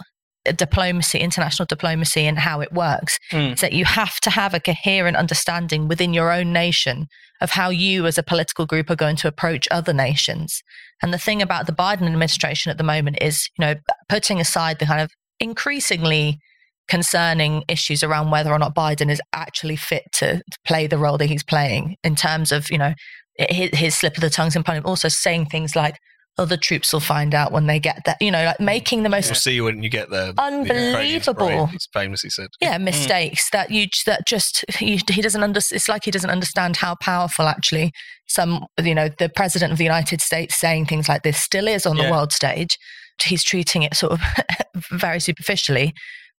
diplomacy, 0.53 1.19
international 1.19 1.67
diplomacy, 1.67 2.27
and 2.27 2.39
how 2.39 2.61
it 2.61 2.73
works 2.73 3.19
Mm. 3.33 3.55
is 3.55 3.61
that 3.61 3.73
you 3.73 3.85
have 3.85 4.21
to 4.21 4.31
have 4.31 4.55
a 4.55 4.61
coherent 4.61 5.17
understanding 5.17 5.89
within 5.89 6.13
your 6.13 6.31
own 6.31 6.53
nation 6.53 7.07
of 7.41 7.51
how 7.51 7.71
you 7.71 8.07
as 8.07 8.19
a 8.19 8.23
political 8.23 8.67
group 8.67 8.91
are 8.91 8.97
going 8.97 9.17
to 9.17 9.29
approach 9.29 9.67
other 9.71 9.93
nations. 9.93 10.63
And 11.03 11.13
the 11.13 11.19
thing 11.19 11.43
about 11.43 11.67
the 11.67 11.73
Biden 11.73 12.07
administration 12.07 12.71
at 12.71 12.79
the 12.79 12.85
moment 12.85 13.19
is, 13.21 13.49
you 13.59 13.65
know, 13.65 13.75
putting 14.09 14.41
aside 14.41 14.79
the 14.79 14.87
kind 14.87 15.01
of 15.01 15.11
increasingly 15.41 16.39
concerning 16.87 17.65
issues 17.69 18.03
around 18.03 18.31
whether 18.31 18.53
or 18.53 18.59
not 18.59 18.75
Biden 18.75 19.11
is 19.11 19.21
actually 19.33 19.77
fit 19.77 20.05
to 20.13 20.43
play 20.67 20.87
the 20.87 20.99
role 20.99 21.19
that 21.19 21.27
he's 21.27 21.43
playing 21.43 21.97
in 22.05 22.15
terms 22.15 22.53
of, 22.53 22.71
you 22.71 22.79
know, 22.79 22.95
his, 23.39 23.71
his 23.73 23.95
slip 23.99 24.17
of 24.17 24.21
the 24.21 24.31
tongues 24.31 24.55
and 24.55 24.67
also 24.85 25.09
saying 25.09 25.47
things 25.47 25.75
like, 25.75 25.97
the 26.37 26.57
troops 26.57 26.93
will 26.93 27.01
find 27.01 27.35
out 27.35 27.53
when 27.53 27.67
they 27.67 27.79
get 27.79 28.03
there, 28.05 28.17
you 28.21 28.31
know, 28.31 28.45
like 28.45 28.57
hmm. 28.57 28.65
making 28.65 29.03
the 29.05 29.09
most 29.09 29.29
We'll 29.29 29.37
see 29.37 29.55
you 29.55 29.65
when 29.65 29.83
you 29.83 29.89
get 29.89 30.11
there. 30.11 30.33
the 30.33 30.43
Ukrainians 30.43 31.29
Unbelievable. 31.29 31.47
parade, 31.47 31.69
He's 31.71 31.89
famously 31.93 32.31
said. 32.31 32.49
yeah 32.61 32.77
hmm. 32.77 32.85
mistakes 32.85 33.51
that 33.51 33.71
you 33.71 33.87
that 34.07 34.27
just 34.27 34.65
he, 34.77 35.01
he 35.11 35.23
doesn't 35.23 35.43
understand. 35.43 35.77
it's 35.77 35.89
like 35.89 36.05
he 36.05 36.11
doesn't 36.11 36.31
understand 36.31 36.77
how 36.77 36.97
powerful 36.97 37.47
actually 37.47 37.93
some 38.27 38.67
you 38.83 38.95
know 38.95 39.09
the 39.19 39.29
president 39.29 39.71
of 39.71 39.79
the 39.79 39.85
united 39.85 40.21
states 40.21 40.59
saying 40.59 40.87
things 40.87 41.09
like 41.09 41.23
this 41.23 41.39
still 41.39 41.69
is 41.69 41.87
on 41.87 41.97
the 41.97 42.11
world 42.11 42.33
stage 42.33 42.79
he's 43.23 43.45
treating 43.45 43.83
it 43.83 43.95
sort 43.95 44.13
of 44.13 44.21
very 44.91 45.21
superficially 45.21 45.93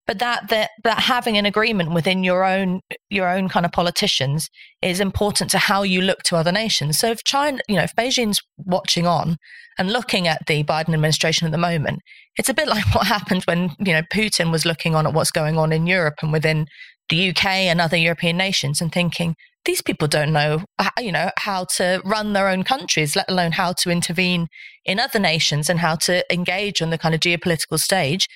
but 0.07 0.19
that, 0.19 0.49
that 0.49 0.69
that 0.83 0.99
having 0.99 1.37
an 1.37 1.45
agreement 1.45 1.93
within 1.93 2.23
your 2.23 2.43
own 2.43 2.81
your 3.09 3.27
own 3.29 3.49
kind 3.49 3.65
of 3.65 3.71
politicians 3.71 4.49
is 4.81 4.99
important 4.99 5.49
to 5.51 5.57
how 5.57 5.83
you 5.83 6.01
look 6.01 6.23
to 6.23 6.35
other 6.35 6.51
nations 6.51 6.99
so 6.99 7.09
if 7.09 7.23
china 7.23 7.59
you 7.67 7.75
know 7.75 7.83
if 7.83 7.95
beijing's 7.95 8.41
watching 8.57 9.07
on 9.07 9.37
and 9.77 9.91
looking 9.91 10.27
at 10.27 10.41
the 10.47 10.63
biden 10.63 10.93
administration 10.93 11.45
at 11.45 11.51
the 11.51 11.57
moment 11.57 11.99
it's 12.37 12.49
a 12.49 12.53
bit 12.53 12.67
like 12.75 12.93
what 12.93 13.07
happened 13.07 13.43
when 13.43 13.71
you 13.79 13.93
know 13.93 14.01
Putin 14.13 14.51
was 14.51 14.65
looking 14.65 14.95
on 14.95 15.07
at 15.07 15.13
what's 15.13 15.31
going 15.31 15.57
on 15.57 15.71
in 15.71 15.87
Europe 15.87 16.15
and 16.21 16.31
within 16.31 16.67
the 17.09 17.29
UK 17.29 17.45
and 17.45 17.79
other 17.79 17.97
European 17.97 18.37
nations 18.37 18.81
and 18.81 18.91
thinking, 18.91 19.35
these 19.65 19.81
people 19.81 20.07
don't 20.07 20.33
know, 20.33 20.63
uh, 20.77 20.89
you 20.99 21.11
know, 21.11 21.31
how 21.37 21.65
to 21.65 22.01
run 22.05 22.33
their 22.33 22.47
own 22.47 22.63
countries, 22.63 23.15
let 23.15 23.29
alone 23.29 23.51
how 23.51 23.73
to 23.73 23.89
intervene 23.89 24.47
in 24.85 24.99
other 24.99 25.19
nations 25.19 25.69
and 25.69 25.79
how 25.79 25.95
to 25.95 26.23
engage 26.31 26.81
on 26.81 26.91
the 26.91 26.97
kind 26.97 27.15
of 27.15 27.21
geopolitical 27.21 27.79
stage. 27.79 28.27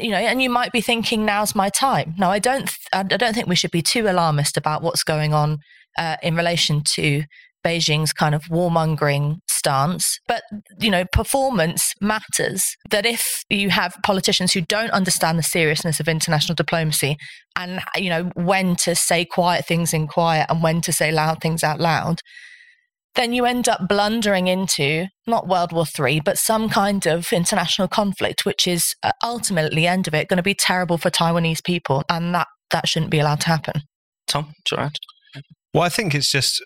You 0.00 0.10
know, 0.10 0.18
and 0.18 0.40
you 0.40 0.50
might 0.50 0.72
be 0.72 0.80
thinking, 0.80 1.24
"Now's 1.24 1.54
my 1.54 1.68
time." 1.68 2.14
No, 2.18 2.30
I 2.30 2.38
don't. 2.38 2.70
I 2.92 3.02
don't 3.02 3.34
think 3.34 3.48
we 3.48 3.56
should 3.56 3.72
be 3.72 3.82
too 3.82 4.08
alarmist 4.08 4.56
about 4.56 4.82
what's 4.82 5.02
going 5.02 5.34
on 5.34 5.58
uh, 5.98 6.16
in 6.22 6.36
relation 6.36 6.82
to 6.94 7.24
Beijing's 7.64 8.12
kind 8.12 8.34
of 8.34 8.44
warmongering 8.44 9.38
stance. 9.48 10.18
But, 10.26 10.42
you 10.78 10.90
know, 10.90 11.04
performance 11.12 11.92
matters. 12.00 12.76
That 12.90 13.04
if 13.04 13.42
you 13.50 13.70
have 13.70 13.96
politicians 14.04 14.52
who 14.52 14.62
don't 14.62 14.90
understand 14.90 15.38
the 15.38 15.42
seriousness 15.42 16.00
of 16.00 16.08
international 16.08 16.54
diplomacy 16.54 17.16
and, 17.56 17.80
you 17.96 18.08
know, 18.08 18.30
when 18.34 18.76
to 18.76 18.94
say 18.94 19.24
quiet 19.24 19.66
things 19.66 19.92
in 19.92 20.06
quiet 20.06 20.46
and 20.48 20.62
when 20.62 20.80
to 20.82 20.92
say 20.92 21.12
loud 21.12 21.40
things 21.40 21.62
out 21.62 21.80
loud, 21.80 22.20
then 23.14 23.32
you 23.32 23.44
end 23.44 23.68
up 23.68 23.88
blundering 23.88 24.46
into 24.46 25.06
not 25.26 25.48
World 25.48 25.72
War 25.72 25.84
III, 25.98 26.20
but 26.20 26.38
some 26.38 26.68
kind 26.68 27.06
of 27.06 27.32
international 27.32 27.88
conflict, 27.88 28.44
which 28.44 28.66
is 28.66 28.94
uh, 29.02 29.12
ultimately, 29.22 29.86
end 29.86 30.06
of 30.06 30.14
it, 30.14 30.28
going 30.28 30.36
to 30.36 30.42
be 30.42 30.54
terrible 30.54 30.98
for 30.98 31.10
Taiwanese 31.10 31.64
people. 31.64 32.04
And 32.08 32.34
that, 32.34 32.46
that 32.70 32.88
shouldn't 32.88 33.10
be 33.10 33.18
allowed 33.18 33.40
to 33.40 33.48
happen. 33.48 33.82
Tom, 34.26 34.52
do 34.64 34.76
you 34.76 34.88
Well, 35.74 35.82
I 35.82 35.88
think 35.88 36.14
it's 36.14 36.30
just 36.30 36.62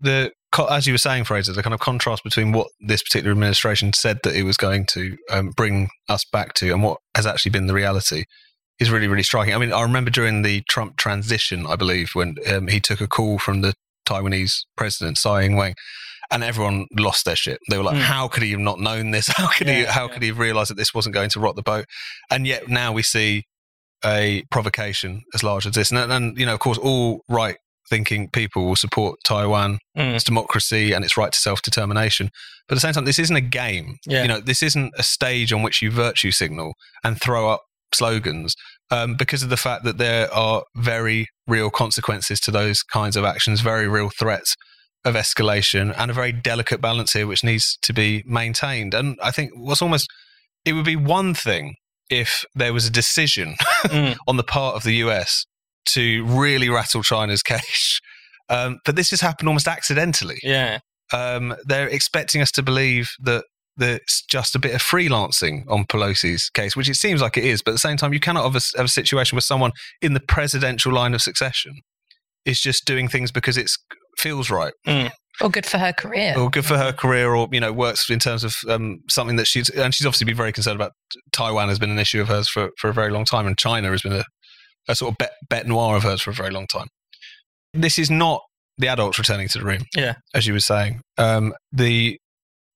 the 0.00 0.32
as 0.70 0.86
you 0.86 0.94
were 0.94 0.98
saying, 0.98 1.24
Fraser, 1.24 1.52
the 1.52 1.62
kind 1.62 1.74
of 1.74 1.80
contrast 1.80 2.22
between 2.22 2.52
what 2.52 2.68
this 2.80 3.02
particular 3.02 3.32
administration 3.32 3.92
said 3.92 4.20
that 4.22 4.36
it 4.36 4.44
was 4.44 4.56
going 4.56 4.86
to 4.86 5.16
um, 5.30 5.50
bring 5.56 5.88
us 6.08 6.24
back 6.32 6.54
to 6.54 6.72
and 6.72 6.82
what 6.82 6.98
has 7.16 7.26
actually 7.26 7.50
been 7.50 7.66
the 7.66 7.74
reality 7.74 8.24
is 8.78 8.90
really, 8.90 9.08
really 9.08 9.22
striking. 9.22 9.54
I 9.54 9.58
mean, 9.58 9.72
I 9.72 9.82
remember 9.82 10.10
during 10.10 10.42
the 10.42 10.62
Trump 10.68 10.96
transition, 10.96 11.66
I 11.66 11.76
believe, 11.76 12.10
when 12.14 12.36
um, 12.52 12.68
he 12.68 12.80
took 12.80 13.00
a 13.00 13.06
call 13.06 13.38
from 13.38 13.60
the 13.60 13.74
Taiwanese 14.04 14.64
president, 14.76 15.16
Tsai 15.18 15.42
Ing-wen, 15.42 15.74
and 16.30 16.42
everyone 16.42 16.86
lost 16.98 17.24
their 17.24 17.36
shit. 17.36 17.58
They 17.68 17.76
were 17.76 17.84
like, 17.84 17.96
mm. 17.96 18.02
"How 18.02 18.28
could 18.28 18.42
he 18.42 18.52
have 18.52 18.60
not 18.60 18.80
known 18.80 19.10
this? 19.10 19.28
How 19.36 19.48
could 19.48 19.66
yeah, 19.66 19.74
he? 19.74 19.84
How 19.84 20.06
yeah. 20.06 20.12
could 20.12 20.22
he 20.22 20.28
have 20.28 20.38
realised 20.38 20.70
that 20.70 20.76
this 20.76 20.94
wasn't 20.94 21.14
going 21.14 21.30
to 21.30 21.40
rot 21.40 21.56
the 21.56 21.62
boat?" 21.62 21.86
And 22.30 22.46
yet 22.46 22.68
now 22.68 22.92
we 22.92 23.02
see 23.02 23.44
a 24.04 24.44
provocation 24.50 25.22
as 25.34 25.42
large 25.42 25.66
as 25.66 25.74
this, 25.74 25.90
and, 25.90 26.12
and 26.12 26.38
you 26.38 26.46
know, 26.46 26.54
of 26.54 26.60
course, 26.60 26.78
all 26.78 27.20
right 27.28 27.56
thinking 27.88 28.30
people 28.30 28.64
will 28.64 28.76
support 28.76 29.18
Taiwan, 29.24 29.78
mm. 29.96 30.14
its 30.14 30.24
democracy, 30.24 30.92
and 30.92 31.04
its 31.04 31.16
right 31.16 31.32
to 31.32 31.38
self 31.38 31.62
determination. 31.62 32.30
But 32.68 32.74
at 32.74 32.76
the 32.76 32.80
same 32.80 32.94
time, 32.94 33.04
this 33.04 33.18
isn't 33.18 33.36
a 33.36 33.42
game. 33.42 33.98
Yeah. 34.06 34.22
You 34.22 34.28
know, 34.28 34.40
this 34.40 34.62
isn't 34.62 34.94
a 34.96 35.02
stage 35.02 35.52
on 35.52 35.62
which 35.62 35.82
you 35.82 35.90
virtue 35.90 36.30
signal 36.30 36.74
and 37.02 37.20
throw 37.20 37.50
up 37.50 37.62
slogans 37.92 38.56
um, 38.94 39.16
because 39.16 39.42
of 39.42 39.48
the 39.48 39.56
fact 39.56 39.82
that 39.84 39.98
there 39.98 40.32
are 40.32 40.62
very 40.76 41.26
real 41.48 41.68
consequences 41.68 42.38
to 42.40 42.50
those 42.50 42.82
kinds 42.82 43.16
of 43.16 43.24
actions, 43.24 43.60
very 43.60 43.88
real 43.88 44.08
threats 44.08 44.54
of 45.04 45.16
escalation, 45.16 45.92
and 45.98 46.10
a 46.10 46.14
very 46.14 46.32
delicate 46.32 46.80
balance 46.80 47.12
here 47.12 47.26
which 47.26 47.42
needs 47.42 47.76
to 47.82 47.92
be 47.92 48.22
maintained. 48.24 48.94
And 48.94 49.18
I 49.22 49.32
think 49.32 49.50
what's 49.56 49.82
almost 49.82 50.08
it 50.64 50.72
would 50.74 50.84
be 50.84 50.96
one 50.96 51.34
thing 51.34 51.74
if 52.08 52.44
there 52.54 52.72
was 52.72 52.86
a 52.86 52.90
decision 52.90 53.56
mm. 53.86 54.16
on 54.28 54.36
the 54.36 54.44
part 54.44 54.76
of 54.76 54.84
the 54.84 54.94
US 55.06 55.44
to 55.86 56.24
really 56.24 56.68
rattle 56.68 57.02
China's 57.02 57.42
cage. 57.42 58.00
Um, 58.48 58.78
but 58.84 58.94
this 58.94 59.10
has 59.10 59.20
happened 59.20 59.48
almost 59.48 59.66
accidentally. 59.66 60.38
Yeah. 60.42 60.78
Um, 61.12 61.54
they're 61.64 61.88
expecting 61.88 62.40
us 62.40 62.50
to 62.52 62.62
believe 62.62 63.10
that 63.24 63.44
it's 63.78 64.24
just 64.26 64.54
a 64.54 64.58
bit 64.58 64.74
of 64.74 64.82
freelancing 64.82 65.64
on 65.68 65.84
Pelosi's 65.84 66.48
case, 66.50 66.76
which 66.76 66.88
it 66.88 66.94
seems 66.94 67.20
like 67.20 67.36
it 67.36 67.44
is. 67.44 67.62
But 67.62 67.72
at 67.72 67.74
the 67.74 67.78
same 67.78 67.96
time, 67.96 68.12
you 68.12 68.20
cannot 68.20 68.44
have 68.44 68.56
a, 68.56 68.78
have 68.78 68.86
a 68.86 68.88
situation 68.88 69.36
where 69.36 69.42
someone 69.42 69.72
in 70.00 70.14
the 70.14 70.20
presidential 70.20 70.92
line 70.92 71.14
of 71.14 71.22
succession 71.22 71.74
is 72.44 72.60
just 72.60 72.84
doing 72.84 73.08
things 73.08 73.32
because 73.32 73.56
it 73.56 73.70
feels 74.18 74.50
right. 74.50 74.72
Mm. 74.86 75.10
Or 75.40 75.50
good 75.50 75.66
for 75.66 75.78
her 75.78 75.92
career. 75.92 76.34
Or 76.38 76.48
good 76.48 76.64
for 76.64 76.76
her 76.76 76.92
career, 76.92 77.34
or 77.34 77.48
you 77.50 77.58
know, 77.58 77.72
works 77.72 78.08
in 78.08 78.20
terms 78.20 78.44
of 78.44 78.54
um, 78.68 78.98
something 79.10 79.36
that 79.36 79.46
she's 79.46 79.68
and 79.70 79.92
she's 79.92 80.06
obviously 80.06 80.26
been 80.26 80.36
very 80.36 80.52
concerned 80.52 80.76
about. 80.76 80.92
Taiwan 81.32 81.68
has 81.68 81.78
been 81.78 81.90
an 81.90 81.98
issue 81.98 82.20
of 82.20 82.28
hers 82.28 82.48
for, 82.48 82.70
for 82.78 82.88
a 82.88 82.92
very 82.92 83.10
long 83.10 83.24
time, 83.24 83.46
and 83.46 83.58
China 83.58 83.90
has 83.90 84.02
been 84.02 84.12
a, 84.12 84.24
a 84.86 84.94
sort 84.94 85.12
of 85.12 85.18
bet, 85.18 85.32
bet 85.48 85.66
noir 85.66 85.96
of 85.96 86.04
hers 86.04 86.22
for 86.22 86.30
a 86.30 86.34
very 86.34 86.50
long 86.50 86.68
time. 86.68 86.86
This 87.72 87.98
is 87.98 88.10
not 88.10 88.42
the 88.78 88.86
adults 88.86 89.18
returning 89.18 89.48
to 89.48 89.58
the 89.58 89.64
room. 89.64 89.82
Yeah. 89.96 90.14
As 90.34 90.46
you 90.46 90.52
were 90.52 90.60
saying. 90.60 91.00
Um, 91.18 91.52
the 91.72 92.18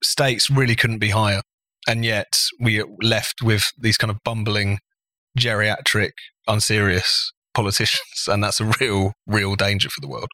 stakes 0.02 0.50
really 0.50 0.76
couldn't 0.76 0.98
be 0.98 1.10
higher. 1.10 1.42
And 1.86 2.04
yet 2.04 2.38
we 2.60 2.80
are 2.80 2.86
left 3.00 3.42
with 3.42 3.72
these 3.78 3.96
kind 3.96 4.10
of 4.10 4.18
bumbling, 4.24 4.78
geriatric, 5.38 6.12
unserious 6.46 7.32
politicians. 7.54 8.26
And 8.26 8.42
that's 8.42 8.60
a 8.60 8.70
real, 8.80 9.12
real 9.26 9.54
danger 9.56 9.88
for 9.88 10.00
the 10.00 10.08
world. 10.08 10.28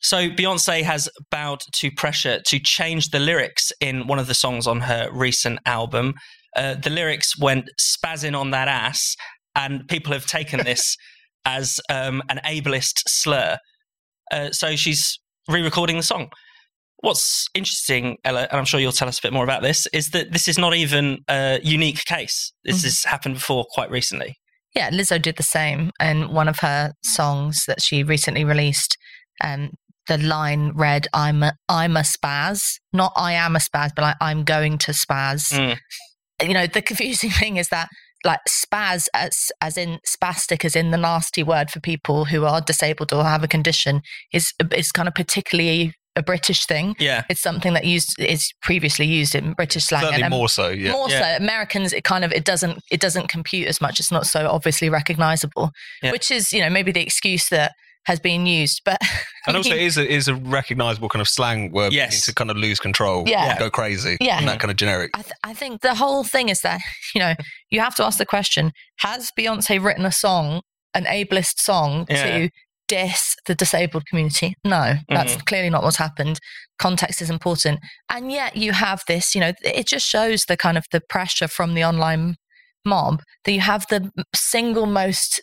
So 0.00 0.28
Beyonce 0.28 0.82
has 0.82 1.08
bowed 1.30 1.60
to 1.74 1.90
pressure 1.90 2.40
to 2.46 2.58
change 2.60 3.10
the 3.10 3.18
lyrics 3.18 3.72
in 3.80 4.06
one 4.06 4.18
of 4.18 4.28
the 4.28 4.34
songs 4.34 4.66
on 4.66 4.80
her 4.82 5.08
recent 5.12 5.58
album. 5.66 6.14
Uh, 6.56 6.74
the 6.74 6.90
lyrics 6.90 7.38
went 7.38 7.70
spazzing 7.80 8.38
on 8.38 8.50
that 8.52 8.68
ass 8.68 9.16
and 9.56 9.86
people 9.88 10.12
have 10.12 10.26
taken 10.26 10.64
this 10.64 10.96
as 11.44 11.80
um, 11.88 12.22
an 12.28 12.40
ableist 12.44 13.02
slur. 13.08 13.58
Uh, 14.30 14.50
so 14.50 14.76
she's 14.76 15.18
re-recording 15.48 15.96
the 15.96 16.02
song. 16.02 16.28
What's 17.00 17.46
interesting, 17.54 18.16
Ella, 18.24 18.48
and 18.50 18.58
I'm 18.58 18.64
sure 18.64 18.80
you'll 18.80 18.92
tell 18.92 19.08
us 19.08 19.18
a 19.18 19.22
bit 19.22 19.32
more 19.32 19.44
about 19.44 19.62
this, 19.62 19.86
is 19.92 20.10
that 20.10 20.32
this 20.32 20.48
is 20.48 20.58
not 20.58 20.74
even 20.74 21.18
a 21.28 21.60
unique 21.62 22.04
case. 22.04 22.52
This 22.64 22.78
mm-hmm. 22.78 22.86
has 22.86 23.04
happened 23.04 23.34
before 23.36 23.64
quite 23.72 23.90
recently. 23.90 24.36
Yeah, 24.74 24.90
Lizzo 24.90 25.20
did 25.20 25.36
the 25.36 25.44
same 25.44 25.90
in 26.00 26.32
one 26.32 26.48
of 26.48 26.58
her 26.60 26.92
songs 27.04 27.64
that 27.66 27.80
she 27.82 28.02
recently 28.02 28.44
released. 28.44 28.96
Um, 29.42 29.70
the 30.08 30.18
line 30.18 30.72
read, 30.74 31.06
"I'm 31.14 31.42
a, 31.42 31.52
I'm 31.68 31.96
a 31.96 32.00
spaz, 32.00 32.62
not 32.92 33.12
I 33.16 33.32
am 33.32 33.54
a 33.54 33.60
spaz, 33.60 33.90
but 33.94 34.02
like 34.02 34.16
I'm 34.20 34.42
going 34.44 34.78
to 34.78 34.92
spaz." 34.92 35.52
Mm. 35.52 35.78
You 36.42 36.54
know, 36.54 36.66
the 36.66 36.82
confusing 36.82 37.30
thing 37.40 37.58
is 37.58 37.68
that 37.68 37.88
like 38.24 38.40
spaz 38.48 39.06
as 39.14 39.52
as 39.60 39.76
in 39.76 40.00
spastic 40.06 40.64
as 40.64 40.74
in 40.74 40.90
the 40.90 40.96
nasty 40.96 41.42
word 41.42 41.70
for 41.70 41.80
people 41.80 42.24
who 42.24 42.44
are 42.44 42.60
disabled 42.60 43.12
or 43.12 43.22
have 43.22 43.44
a 43.44 43.48
condition 43.48 44.02
is 44.32 44.52
is 44.72 44.90
kind 44.90 45.06
of 45.06 45.14
particularly 45.14 45.94
a 46.18 46.22
British 46.22 46.66
thing. 46.66 46.96
Yeah, 46.98 47.24
it's 47.30 47.40
something 47.40 47.72
that 47.74 47.84
used 47.84 48.18
is 48.18 48.52
previously 48.62 49.06
used 49.06 49.34
in 49.34 49.52
British 49.54 49.84
slang. 49.84 50.02
Certainly 50.02 50.24
and, 50.24 50.30
more 50.30 50.48
so. 50.48 50.68
Yeah, 50.68 50.92
more 50.92 51.08
yeah. 51.08 51.36
so. 51.38 51.42
Americans, 51.42 51.92
it 51.92 52.04
kind 52.04 52.24
of 52.24 52.32
it 52.32 52.44
doesn't 52.44 52.80
it 52.90 53.00
doesn't 53.00 53.28
compute 53.28 53.68
as 53.68 53.80
much. 53.80 54.00
It's 54.00 54.12
not 54.12 54.26
so 54.26 54.48
obviously 54.48 54.90
recognizable. 54.90 55.70
Yeah. 56.02 56.12
Which 56.12 56.30
is 56.30 56.52
you 56.52 56.60
know 56.60 56.70
maybe 56.70 56.92
the 56.92 57.02
excuse 57.02 57.48
that 57.48 57.72
has 58.04 58.18
been 58.18 58.46
used. 58.46 58.82
But 58.84 59.00
and 59.46 59.56
also, 59.56 59.74
it 59.74 59.82
is 59.82 59.96
a, 59.96 60.12
is 60.12 60.28
a 60.28 60.34
recognizable 60.34 61.08
kind 61.08 61.20
of 61.20 61.28
slang 61.28 61.70
word 61.70 61.92
yes. 61.92 62.24
to 62.24 62.34
kind 62.34 62.50
of 62.50 62.56
lose 62.56 62.80
control, 62.80 63.28
yeah. 63.28 63.58
go 63.58 63.70
crazy, 63.70 64.16
yeah, 64.20 64.38
and 64.38 64.48
that 64.48 64.58
kind 64.58 64.70
of 64.70 64.76
generic. 64.76 65.10
I, 65.14 65.22
th- 65.22 65.34
I 65.44 65.54
think 65.54 65.82
the 65.82 65.94
whole 65.94 66.24
thing 66.24 66.48
is 66.48 66.62
that 66.62 66.80
you 67.14 67.20
know 67.20 67.34
you 67.70 67.80
have 67.80 67.94
to 67.96 68.04
ask 68.04 68.18
the 68.18 68.26
question: 68.26 68.72
Has 68.98 69.30
Beyonce 69.38 69.82
written 69.82 70.04
a 70.04 70.12
song, 70.12 70.62
an 70.94 71.04
ableist 71.04 71.60
song, 71.60 72.06
yeah. 72.08 72.24
to 72.24 72.50
diss 72.88 73.36
the 73.46 73.54
disabled 73.54 74.06
community? 74.06 74.54
No, 74.64 74.94
that's 75.08 75.32
mm-hmm. 75.32 75.44
clearly 75.44 75.70
not 75.70 75.82
what's 75.82 75.96
happened. 75.96 76.40
Context 76.78 77.22
is 77.22 77.30
important, 77.30 77.80
and 78.10 78.32
yet 78.32 78.56
you 78.56 78.72
have 78.72 79.02
this. 79.06 79.34
You 79.34 79.40
know, 79.40 79.52
it 79.62 79.86
just 79.86 80.06
shows 80.06 80.44
the 80.46 80.56
kind 80.56 80.76
of 80.76 80.86
the 80.90 81.00
pressure 81.08 81.48
from 81.48 81.74
the 81.74 81.84
online 81.84 82.36
mob 82.84 83.22
that 83.44 83.52
you 83.52 83.60
have 83.60 83.86
the 83.88 84.10
single 84.34 84.86
most 84.86 85.40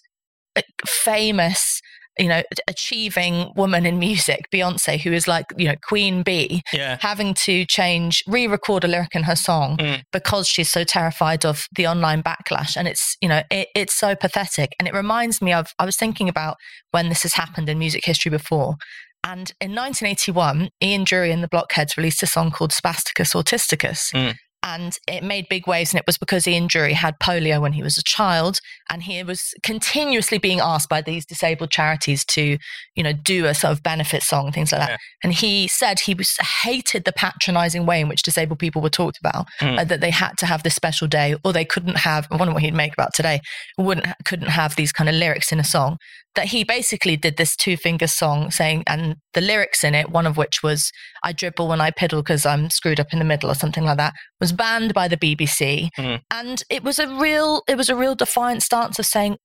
famous 0.85 1.81
you 2.17 2.27
know, 2.27 2.43
achieving 2.67 3.51
woman 3.55 3.85
in 3.85 3.99
music, 3.99 4.49
Beyonce, 4.51 4.99
who 4.99 5.11
is 5.11 5.27
like, 5.27 5.45
you 5.57 5.67
know, 5.67 5.75
Queen 5.87 6.23
Bee, 6.23 6.61
yeah. 6.71 6.97
having 7.01 7.33
to 7.45 7.65
change, 7.65 8.23
re 8.27 8.47
record 8.47 8.83
a 8.83 8.87
lyric 8.87 9.15
in 9.15 9.23
her 9.23 9.35
song 9.35 9.77
mm. 9.77 10.01
because 10.11 10.47
she's 10.47 10.71
so 10.71 10.83
terrified 10.83 11.45
of 11.45 11.67
the 11.75 11.87
online 11.87 12.23
backlash. 12.23 12.77
And 12.77 12.87
it's, 12.87 13.17
you 13.21 13.29
know, 13.29 13.41
it, 13.51 13.67
it's 13.75 13.95
so 13.95 14.15
pathetic. 14.15 14.75
And 14.79 14.87
it 14.87 14.93
reminds 14.93 15.41
me 15.41 15.53
of, 15.53 15.73
I 15.79 15.85
was 15.85 15.97
thinking 15.97 16.29
about 16.29 16.57
when 16.91 17.09
this 17.09 17.23
has 17.23 17.33
happened 17.33 17.69
in 17.69 17.79
music 17.79 18.05
history 18.05 18.29
before. 18.29 18.75
And 19.23 19.51
in 19.59 19.71
1981, 19.73 20.69
Ian 20.83 21.03
Dury 21.03 21.33
and 21.33 21.43
the 21.43 21.47
Blockheads 21.47 21.97
released 21.97 22.21
a 22.21 22.27
song 22.27 22.51
called 22.51 22.71
Spasticus 22.71 23.33
Autisticus. 23.33 24.13
Mm 24.13 24.35
and 24.65 24.97
it 25.07 25.23
made 25.23 25.47
big 25.47 25.67
waves 25.67 25.93
and 25.93 25.99
it 25.99 26.07
was 26.07 26.17
because 26.17 26.47
Ian 26.47 26.67
Dury 26.67 26.93
had 26.93 27.19
polio 27.19 27.61
when 27.61 27.73
he 27.73 27.83
was 27.83 27.97
a 27.97 28.03
child 28.03 28.59
and 28.89 29.03
he 29.03 29.23
was 29.23 29.53
continuously 29.61 30.39
being 30.39 30.59
asked 30.59 30.89
by 30.89 31.01
these 31.01 31.25
disabled 31.25 31.69
charities 31.69 32.25
to 32.25 32.57
you 32.95 33.03
know 33.03 33.13
do 33.13 33.45
a 33.45 33.53
sort 33.53 33.71
of 33.71 33.83
benefit 33.83 34.23
song 34.23 34.51
things 34.51 34.71
like 34.71 34.81
that 34.81 34.89
yeah. 34.89 34.97
and 35.23 35.33
he 35.33 35.67
said 35.67 35.99
he 35.99 36.15
was 36.15 36.35
hated 36.63 37.05
the 37.05 37.13
patronizing 37.13 37.85
way 37.85 38.01
in 38.01 38.09
which 38.09 38.23
disabled 38.23 38.57
people 38.57 38.81
were 38.81 38.89
talked 38.89 39.19
about 39.19 39.45
mm. 39.61 39.79
uh, 39.79 39.83
that 39.83 40.01
they 40.01 40.11
had 40.11 40.35
to 40.37 40.47
have 40.47 40.63
this 40.63 40.75
special 40.75 41.07
day 41.07 41.35
or 41.45 41.53
they 41.53 41.65
couldn't 41.65 41.97
have 41.97 42.27
I 42.31 42.35
wonder 42.35 42.53
what 42.53 42.63
he'd 42.63 42.73
make 42.73 42.93
about 42.93 43.13
today 43.13 43.41
wouldn't 43.77 44.07
couldn't 44.25 44.49
have 44.49 44.75
these 44.75 44.91
kind 44.91 45.07
of 45.07 45.15
lyrics 45.15 45.51
in 45.51 45.59
a 45.59 45.63
song 45.63 45.97
that 46.35 46.47
he 46.47 46.63
basically 46.63 47.17
did 47.17 47.37
this 47.37 47.55
two 47.55 47.77
finger 47.77 48.07
song 48.07 48.51
saying, 48.51 48.83
and 48.87 49.15
the 49.33 49.41
lyrics 49.41 49.83
in 49.83 49.95
it, 49.95 50.09
one 50.09 50.27
of 50.27 50.37
which 50.37 50.61
was, 50.63 50.91
I 51.23 51.31
dribble 51.31 51.67
when 51.67 51.81
I 51.81 51.91
piddle 51.91 52.19
because 52.19 52.45
I'm 52.45 52.69
screwed 52.69 52.99
up 52.99 53.13
in 53.13 53.19
the 53.19 53.25
middle 53.25 53.49
or 53.49 53.55
something 53.55 53.83
like 53.83 53.97
that, 53.97 54.13
was 54.39 54.51
banned 54.51 54.93
by 54.93 55.07
the 55.07 55.17
BBC. 55.17 55.89
Mm. 55.97 56.21
And 56.31 56.63
it 56.69 56.83
was 56.83 56.99
a 56.99 57.07
real, 57.07 57.63
it 57.67 57.77
was 57.77 57.89
a 57.89 57.95
real 57.95 58.15
defiant 58.15 58.63
stance 58.63 58.99
of 58.99 59.05
saying, 59.05 59.37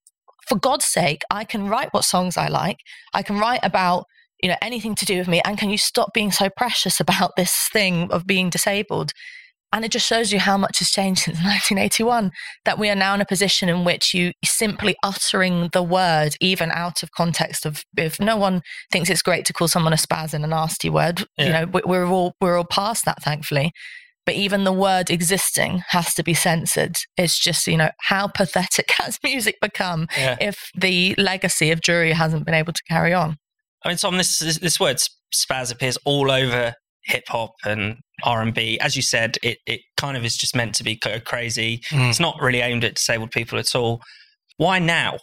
for 0.48 0.58
God's 0.58 0.86
sake, 0.86 1.22
I 1.30 1.44
can 1.44 1.68
write 1.68 1.92
what 1.92 2.04
songs 2.04 2.36
I 2.36 2.48
like. 2.48 2.78
I 3.14 3.22
can 3.22 3.38
write 3.38 3.60
about 3.62 4.04
you 4.42 4.48
know, 4.48 4.56
anything 4.62 4.94
to 4.96 5.04
do 5.04 5.18
with 5.18 5.28
me? 5.28 5.40
And 5.44 5.58
can 5.58 5.70
you 5.70 5.78
stop 5.78 6.12
being 6.14 6.30
so 6.30 6.48
precious 6.48 7.00
about 7.00 7.36
this 7.36 7.68
thing 7.72 8.10
of 8.10 8.26
being 8.26 8.50
disabled? 8.50 9.12
And 9.72 9.84
it 9.84 9.92
just 9.92 10.06
shows 10.06 10.32
you 10.32 10.40
how 10.40 10.56
much 10.56 10.80
has 10.80 10.90
changed 10.90 11.22
since 11.22 11.36
1981 11.42 12.32
that 12.64 12.78
we 12.78 12.90
are 12.90 12.96
now 12.96 13.14
in 13.14 13.20
a 13.20 13.26
position 13.26 13.68
in 13.68 13.84
which 13.84 14.12
you 14.14 14.32
simply 14.44 14.96
uttering 15.02 15.70
the 15.72 15.82
word, 15.82 16.34
even 16.40 16.70
out 16.72 17.02
of 17.02 17.10
context 17.12 17.64
of 17.64 17.82
if 17.96 18.18
no 18.18 18.36
one 18.36 18.62
thinks 18.90 19.10
it's 19.10 19.22
great 19.22 19.44
to 19.46 19.52
call 19.52 19.68
someone 19.68 19.92
a 19.92 19.96
spaz 19.96 20.34
in 20.34 20.44
a 20.44 20.48
nasty 20.48 20.90
word, 20.90 21.24
yeah. 21.38 21.46
you 21.46 21.52
know, 21.52 21.80
we're 21.86 22.06
all, 22.06 22.34
we're 22.40 22.56
all 22.56 22.64
past 22.64 23.04
that, 23.04 23.22
thankfully. 23.22 23.72
But 24.26 24.34
even 24.34 24.64
the 24.64 24.72
word 24.72 25.10
existing 25.10 25.82
has 25.88 26.14
to 26.14 26.22
be 26.22 26.34
censored. 26.34 26.96
It's 27.16 27.38
just, 27.38 27.66
you 27.66 27.76
know, 27.76 27.90
how 28.00 28.28
pathetic 28.28 28.90
has 28.98 29.18
music 29.24 29.56
become 29.60 30.08
yeah. 30.16 30.36
if 30.40 30.70
the 30.74 31.14
legacy 31.16 31.70
of 31.70 31.80
Dury 31.80 32.12
hasn't 32.12 32.44
been 32.44 32.54
able 32.54 32.72
to 32.72 32.82
carry 32.88 33.14
on? 33.14 33.38
I 33.84 33.88
mean, 33.88 33.96
Tom, 33.96 34.18
this 34.18 34.38
this 34.38 34.78
word 34.78 34.98
spaz 35.34 35.72
appears 35.72 35.96
all 36.04 36.30
over 36.30 36.74
hip 37.04 37.24
hop 37.28 37.52
and 37.64 37.96
R 38.24 38.42
and 38.42 38.54
B. 38.54 38.78
As 38.80 38.96
you 38.96 39.02
said, 39.02 39.36
it 39.42 39.58
it 39.66 39.80
kind 39.96 40.16
of 40.16 40.24
is 40.24 40.36
just 40.36 40.56
meant 40.56 40.74
to 40.76 40.84
be 40.84 41.00
crazy. 41.24 41.80
Mm. 41.90 42.10
It's 42.10 42.20
not 42.20 42.36
really 42.40 42.60
aimed 42.60 42.84
at 42.84 42.94
disabled 42.94 43.30
people 43.30 43.58
at 43.58 43.74
all. 43.74 44.00
Why 44.56 44.78
now? 44.78 45.18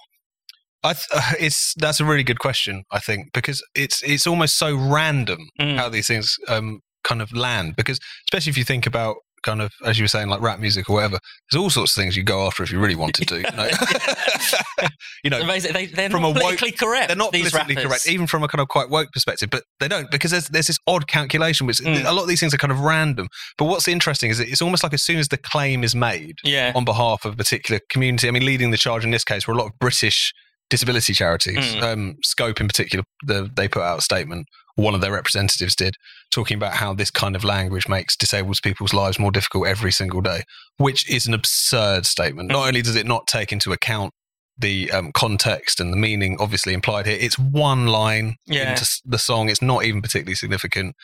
I 0.83 0.93
th- 0.93 1.07
uh, 1.13 1.33
it's 1.39 1.73
that's 1.77 1.99
a 1.99 2.05
really 2.05 2.23
good 2.23 2.39
question. 2.39 2.83
I 2.91 2.99
think 2.99 3.33
because 3.33 3.63
it's 3.75 4.01
it's 4.03 4.27
almost 4.27 4.57
so 4.57 4.75
random 4.75 5.49
mm. 5.59 5.75
how 5.75 5.89
these 5.89 6.07
things 6.07 6.35
um, 6.47 6.81
kind 7.03 7.21
of 7.21 7.31
land. 7.33 7.75
Because 7.75 7.99
especially 8.27 8.51
if 8.51 8.57
you 8.57 8.63
think 8.63 8.85
about 8.85 9.17
kind 9.43 9.61
of 9.61 9.71
as 9.85 9.97
you 9.97 10.03
were 10.03 10.07
saying 10.07 10.27
like 10.27 10.41
rap 10.41 10.59
music 10.59 10.89
or 10.89 10.93
whatever 10.93 11.19
there's 11.49 11.61
all 11.61 11.69
sorts 11.69 11.95
of 11.95 12.01
things 12.01 12.17
you 12.17 12.23
go 12.23 12.45
after 12.45 12.63
if 12.63 12.71
you 12.71 12.79
really 12.79 12.95
wanted 12.95 13.27
to 13.27 13.37
you 13.37 13.43
know, 13.55 13.69
you 15.23 15.29
know 15.29 15.59
they, 15.59 15.85
they're 15.85 16.09
from 16.09 16.25
a 16.25 16.33
politically 16.33 16.71
woke, 16.71 16.79
correct 16.79 17.07
they're 17.07 17.15
not 17.15 17.31
politically 17.31 17.75
rappers. 17.75 17.83
correct 17.83 18.07
even 18.07 18.27
from 18.27 18.43
a 18.43 18.47
kind 18.47 18.61
of 18.61 18.67
quite 18.67 18.89
woke 18.89 19.11
perspective 19.11 19.49
but 19.49 19.63
they 19.79 19.87
don't 19.87 20.09
because 20.11 20.31
there's, 20.31 20.47
there's 20.49 20.67
this 20.67 20.79
odd 20.87 21.07
calculation 21.07 21.67
which 21.67 21.77
mm. 21.77 22.05
a 22.05 22.11
lot 22.11 22.23
of 22.23 22.27
these 22.27 22.39
things 22.39 22.53
are 22.53 22.57
kind 22.57 22.71
of 22.71 22.79
random 22.79 23.27
but 23.57 23.65
what's 23.65 23.87
interesting 23.87 24.29
is 24.29 24.39
it's 24.39 24.61
almost 24.61 24.83
like 24.83 24.93
as 24.93 25.03
soon 25.03 25.17
as 25.17 25.27
the 25.29 25.37
claim 25.37 25.83
is 25.83 25.95
made 25.95 26.37
yeah. 26.43 26.71
on 26.75 26.85
behalf 26.85 27.25
of 27.25 27.33
a 27.33 27.37
particular 27.37 27.79
community 27.89 28.27
i 28.27 28.31
mean 28.31 28.45
leading 28.45 28.71
the 28.71 28.77
charge 28.77 29.03
in 29.03 29.11
this 29.11 29.23
case 29.23 29.47
were 29.47 29.53
a 29.53 29.57
lot 29.57 29.67
of 29.67 29.73
british 29.79 30.33
disability 30.69 31.13
charities 31.13 31.75
mm. 31.75 31.83
um, 31.83 32.15
scope 32.23 32.59
in 32.59 32.67
particular 32.67 33.03
the, 33.25 33.49
they 33.55 33.67
put 33.67 33.81
out 33.81 33.99
a 33.99 34.01
statement 34.01 34.47
one 34.77 34.93
of 34.93 35.01
their 35.01 35.11
representatives 35.11 35.75
did, 35.75 35.95
talking 36.31 36.55
about 36.55 36.73
how 36.73 36.93
this 36.93 37.09
kind 37.11 37.35
of 37.35 37.43
language 37.43 37.89
makes 37.89 38.15
disabled 38.15 38.57
people's 38.63 38.93
lives 38.93 39.19
more 39.19 39.31
difficult 39.31 39.67
every 39.67 39.91
single 39.91 40.21
day, 40.21 40.43
which 40.77 41.09
is 41.09 41.25
an 41.27 41.33
absurd 41.33 42.05
statement. 42.05 42.49
Not 42.51 42.67
only 42.67 42.83
does 42.83 42.95
it 42.95 43.07
not 43.07 43.27
take 43.27 43.51
into 43.51 43.73
account 43.73 44.13
the 44.57 44.91
um, 44.91 45.11
context 45.13 45.79
and 45.79 45.91
the 45.91 45.97
meaning 45.97 46.37
obviously 46.39 46.73
implied 46.73 47.07
here, 47.07 47.17
it's 47.19 47.39
one 47.39 47.87
line 47.87 48.35
yeah. 48.45 48.71
into 48.71 48.87
the 49.03 49.17
song. 49.17 49.49
It's 49.49 49.63
not 49.63 49.83
even 49.83 50.01
particularly 50.01 50.35
significant. 50.35 50.95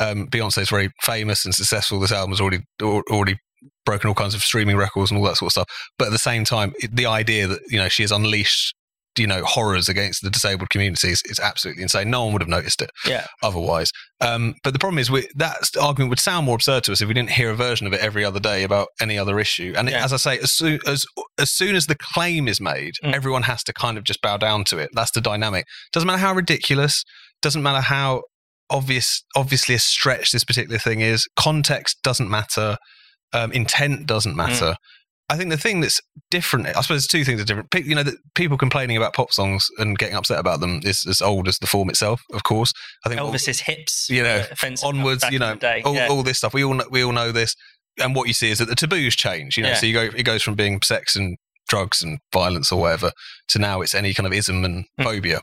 Um, 0.00 0.26
Beyonce 0.26 0.62
is 0.62 0.70
very 0.70 0.90
famous 1.02 1.44
and 1.44 1.54
successful. 1.54 2.00
This 2.00 2.12
album 2.12 2.32
has 2.32 2.40
already 2.40 2.64
already 2.82 3.38
broken 3.86 4.08
all 4.08 4.14
kinds 4.14 4.34
of 4.34 4.42
streaming 4.42 4.76
records 4.76 5.10
and 5.10 5.18
all 5.18 5.26
that 5.26 5.36
sort 5.36 5.48
of 5.48 5.52
stuff. 5.52 5.90
But 5.98 6.06
at 6.06 6.12
the 6.12 6.18
same 6.18 6.44
time, 6.44 6.72
the 6.90 7.06
idea 7.06 7.46
that 7.46 7.60
you 7.68 7.78
know 7.78 7.88
she 7.88 8.02
has 8.02 8.10
unleashed 8.10 8.74
you 9.16 9.26
know 9.26 9.44
horrors 9.44 9.88
against 9.88 10.22
the 10.22 10.30
disabled 10.30 10.70
communities 10.70 11.22
is 11.24 11.38
absolutely 11.38 11.82
insane. 11.82 12.10
No 12.10 12.24
one 12.24 12.32
would 12.32 12.42
have 12.42 12.48
noticed 12.48 12.82
it. 12.82 12.90
Yeah. 13.06 13.26
Otherwise, 13.42 13.90
um, 14.20 14.54
but 14.62 14.72
the 14.72 14.78
problem 14.78 14.98
is 14.98 15.10
we, 15.10 15.28
that 15.36 15.56
argument 15.80 16.10
would 16.10 16.20
sound 16.20 16.46
more 16.46 16.54
absurd 16.54 16.84
to 16.84 16.92
us 16.92 17.00
if 17.00 17.08
we 17.08 17.14
didn't 17.14 17.30
hear 17.30 17.50
a 17.50 17.56
version 17.56 17.86
of 17.86 17.92
it 17.92 18.00
every 18.00 18.24
other 18.24 18.40
day 18.40 18.62
about 18.62 18.88
any 19.00 19.18
other 19.18 19.38
issue. 19.40 19.74
And 19.76 19.88
yeah. 19.88 20.00
it, 20.00 20.04
as 20.04 20.12
I 20.12 20.16
say, 20.16 20.38
as 20.38 20.52
soon 20.52 20.78
as 20.86 21.04
as 21.38 21.50
soon 21.50 21.74
as 21.74 21.86
the 21.86 21.96
claim 21.96 22.48
is 22.48 22.60
made, 22.60 22.94
mm. 23.02 23.12
everyone 23.12 23.42
has 23.44 23.62
to 23.64 23.72
kind 23.72 23.98
of 23.98 24.04
just 24.04 24.22
bow 24.22 24.36
down 24.36 24.64
to 24.64 24.78
it. 24.78 24.90
That's 24.92 25.12
the 25.12 25.20
dynamic. 25.20 25.66
Doesn't 25.92 26.06
matter 26.06 26.18
how 26.18 26.34
ridiculous. 26.34 27.04
Doesn't 27.42 27.62
matter 27.62 27.80
how 27.80 28.22
obvious, 28.68 29.24
obviously 29.34 29.74
a 29.74 29.78
stretch 29.78 30.30
this 30.30 30.44
particular 30.44 30.78
thing 30.78 31.00
is. 31.00 31.26
Context 31.36 31.98
doesn't 32.02 32.30
matter. 32.30 32.76
Um, 33.32 33.52
intent 33.52 34.06
doesn't 34.06 34.32
mm. 34.32 34.36
matter. 34.36 34.72
Mm. 34.72 34.76
I 35.30 35.36
think 35.36 35.50
the 35.50 35.56
thing 35.56 35.80
that's 35.80 36.00
different, 36.30 36.66
I 36.66 36.80
suppose 36.80 37.06
two 37.06 37.24
things 37.24 37.40
are 37.40 37.44
different. 37.44 37.72
You 37.72 37.94
know, 37.94 38.02
people 38.34 38.58
complaining 38.58 38.96
about 38.96 39.14
pop 39.14 39.32
songs 39.32 39.68
and 39.78 39.96
getting 39.96 40.16
upset 40.16 40.40
about 40.40 40.58
them 40.58 40.80
is 40.82 41.06
as 41.06 41.22
old 41.22 41.46
as 41.46 41.58
the 41.58 41.68
form 41.68 41.88
itself, 41.88 42.20
of 42.32 42.42
course. 42.42 42.72
I 43.06 43.08
think 43.08 43.20
Elvis's 43.20 43.60
all, 43.60 43.74
hips, 43.74 44.10
you 44.10 44.24
know, 44.24 44.44
onwards, 44.82 45.24
you 45.30 45.38
know, 45.38 45.56
all, 45.84 45.94
yeah. 45.94 46.08
all, 46.08 46.24
this 46.24 46.38
stuff. 46.38 46.52
We 46.52 46.64
all 46.64 46.74
know, 46.74 46.86
we 46.90 47.04
all 47.04 47.12
know 47.12 47.30
this, 47.30 47.54
and 48.02 48.16
what 48.16 48.26
you 48.26 48.34
see 48.34 48.50
is 48.50 48.58
that 48.58 48.68
the 48.68 48.74
taboos 48.74 49.14
change. 49.14 49.56
You 49.56 49.62
know, 49.62 49.68
yeah. 49.70 49.76
so 49.76 49.86
you 49.86 49.92
go, 49.92 50.02
it 50.02 50.24
goes 50.24 50.42
from 50.42 50.56
being 50.56 50.82
sex 50.82 51.14
and 51.14 51.38
drugs 51.68 52.02
and 52.02 52.18
violence 52.32 52.72
or 52.72 52.80
whatever 52.80 53.12
to 53.48 53.58
now 53.60 53.80
it's 53.80 53.94
any 53.94 54.12
kind 54.12 54.26
of 54.26 54.32
ism 54.32 54.64
and 54.64 54.84
mm. 54.98 55.04
phobia. 55.04 55.40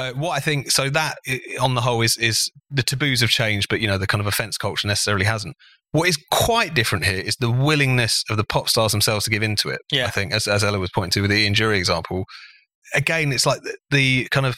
Uh, 0.00 0.12
what 0.14 0.30
I 0.30 0.40
think, 0.40 0.70
so 0.70 0.88
that 0.88 1.18
on 1.60 1.74
the 1.74 1.82
whole 1.82 2.00
is 2.00 2.16
is 2.16 2.50
the 2.70 2.82
taboos 2.82 3.20
have 3.20 3.28
changed, 3.28 3.68
but 3.68 3.80
you 3.80 3.86
know 3.86 3.98
the 3.98 4.06
kind 4.06 4.20
of 4.20 4.26
offence 4.26 4.56
culture 4.56 4.88
necessarily 4.88 5.26
hasn't. 5.26 5.56
What 5.92 6.08
is 6.08 6.16
quite 6.30 6.72
different 6.72 7.04
here 7.04 7.18
is 7.18 7.36
the 7.36 7.50
willingness 7.50 8.24
of 8.30 8.36
the 8.36 8.44
pop 8.44 8.68
stars 8.68 8.92
themselves 8.92 9.24
to 9.24 9.30
give 9.30 9.42
into 9.42 9.68
it. 9.68 9.80
Yeah. 9.92 10.06
I 10.06 10.10
think, 10.10 10.32
as, 10.32 10.46
as 10.46 10.64
Ella 10.64 10.78
was 10.78 10.90
pointing 10.94 11.10
to 11.10 11.22
with 11.22 11.30
the 11.30 11.38
Ian 11.38 11.54
Dury 11.54 11.76
example, 11.76 12.24
again, 12.94 13.30
it's 13.30 13.44
like 13.44 13.60
the, 13.62 13.76
the 13.90 14.28
kind 14.30 14.46
of 14.46 14.56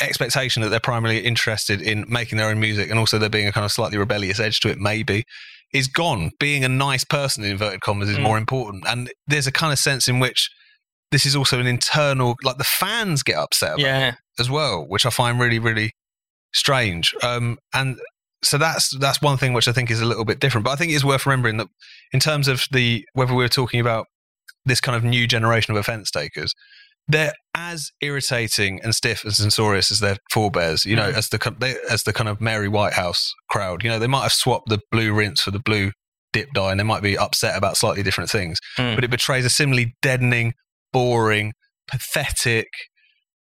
expectation 0.00 0.62
that 0.62 0.68
they're 0.68 0.78
primarily 0.78 1.20
interested 1.20 1.80
in 1.80 2.04
making 2.08 2.38
their 2.38 2.48
own 2.48 2.60
music 2.60 2.90
and 2.90 2.98
also 2.98 3.18
there 3.18 3.30
being 3.30 3.48
a 3.48 3.52
kind 3.52 3.64
of 3.64 3.72
slightly 3.72 3.98
rebellious 3.98 4.38
edge 4.38 4.60
to 4.60 4.68
it, 4.68 4.78
maybe, 4.78 5.24
is 5.72 5.88
gone. 5.88 6.30
Being 6.38 6.64
a 6.64 6.68
nice 6.68 7.04
person, 7.04 7.42
in 7.42 7.52
inverted 7.52 7.80
commas, 7.80 8.10
is 8.10 8.18
mm. 8.18 8.22
more 8.22 8.38
important. 8.38 8.84
And 8.86 9.10
there's 9.26 9.46
a 9.46 9.52
kind 9.52 9.72
of 9.72 9.78
sense 9.78 10.06
in 10.06 10.20
which 10.20 10.50
this 11.10 11.24
is 11.24 11.34
also 11.34 11.58
an 11.58 11.66
internal, 11.66 12.36
like 12.44 12.58
the 12.58 12.64
fans 12.64 13.22
get 13.22 13.36
upset 13.36 13.78
yeah. 13.78 14.14
As 14.38 14.50
well, 14.50 14.84
which 14.86 15.06
I 15.06 15.10
find 15.10 15.40
really, 15.40 15.58
really 15.58 15.92
strange. 16.52 17.14
Um, 17.22 17.58
and 17.74 17.98
so 18.42 18.58
that's 18.58 18.96
that's 18.98 19.22
one 19.22 19.38
thing 19.38 19.52
which 19.52 19.68
I 19.68 19.72
think 19.72 19.90
is 19.90 20.00
a 20.00 20.06
little 20.06 20.24
bit 20.24 20.40
different. 20.40 20.64
But 20.64 20.72
I 20.72 20.76
think 20.76 20.92
it's 20.92 21.04
worth 21.04 21.26
remembering 21.26 21.56
that 21.58 21.68
in 22.12 22.20
terms 22.20 22.48
of 22.48 22.64
the 22.70 23.04
whether 23.14 23.34
we're 23.34 23.48
talking 23.48 23.80
about 23.80 24.06
this 24.64 24.80
kind 24.80 24.96
of 24.96 25.04
new 25.04 25.26
generation 25.26 25.74
of 25.74 25.78
offence 25.78 26.10
takers, 26.10 26.52
they're 27.08 27.32
as 27.54 27.90
irritating 28.00 28.80
and 28.82 28.94
stiff 28.94 29.24
and 29.24 29.32
censorious 29.32 29.90
as 29.90 30.00
their 30.00 30.16
forebears. 30.30 30.84
You 30.84 30.96
know, 30.96 31.10
mm. 31.10 31.16
as 31.16 31.28
the 31.28 31.56
they, 31.58 31.76
as 31.90 32.02
the 32.02 32.12
kind 32.12 32.28
of 32.28 32.40
Mary 32.40 32.68
Whitehouse 32.68 33.32
crowd. 33.50 33.82
You 33.82 33.90
know, 33.90 33.98
they 33.98 34.06
might 34.06 34.22
have 34.22 34.32
swapped 34.32 34.68
the 34.68 34.80
blue 34.90 35.12
rinse 35.12 35.42
for 35.42 35.50
the 35.50 35.60
blue 35.60 35.92
dip 36.32 36.52
dye, 36.52 36.70
and 36.70 36.80
they 36.80 36.84
might 36.84 37.02
be 37.02 37.16
upset 37.16 37.56
about 37.56 37.76
slightly 37.76 38.02
different 38.02 38.30
things. 38.30 38.58
Mm. 38.78 38.94
But 38.96 39.04
it 39.04 39.10
betrays 39.10 39.44
a 39.44 39.50
similarly 39.50 39.94
deadening, 40.02 40.54
boring, 40.92 41.52
pathetic, 41.88 42.68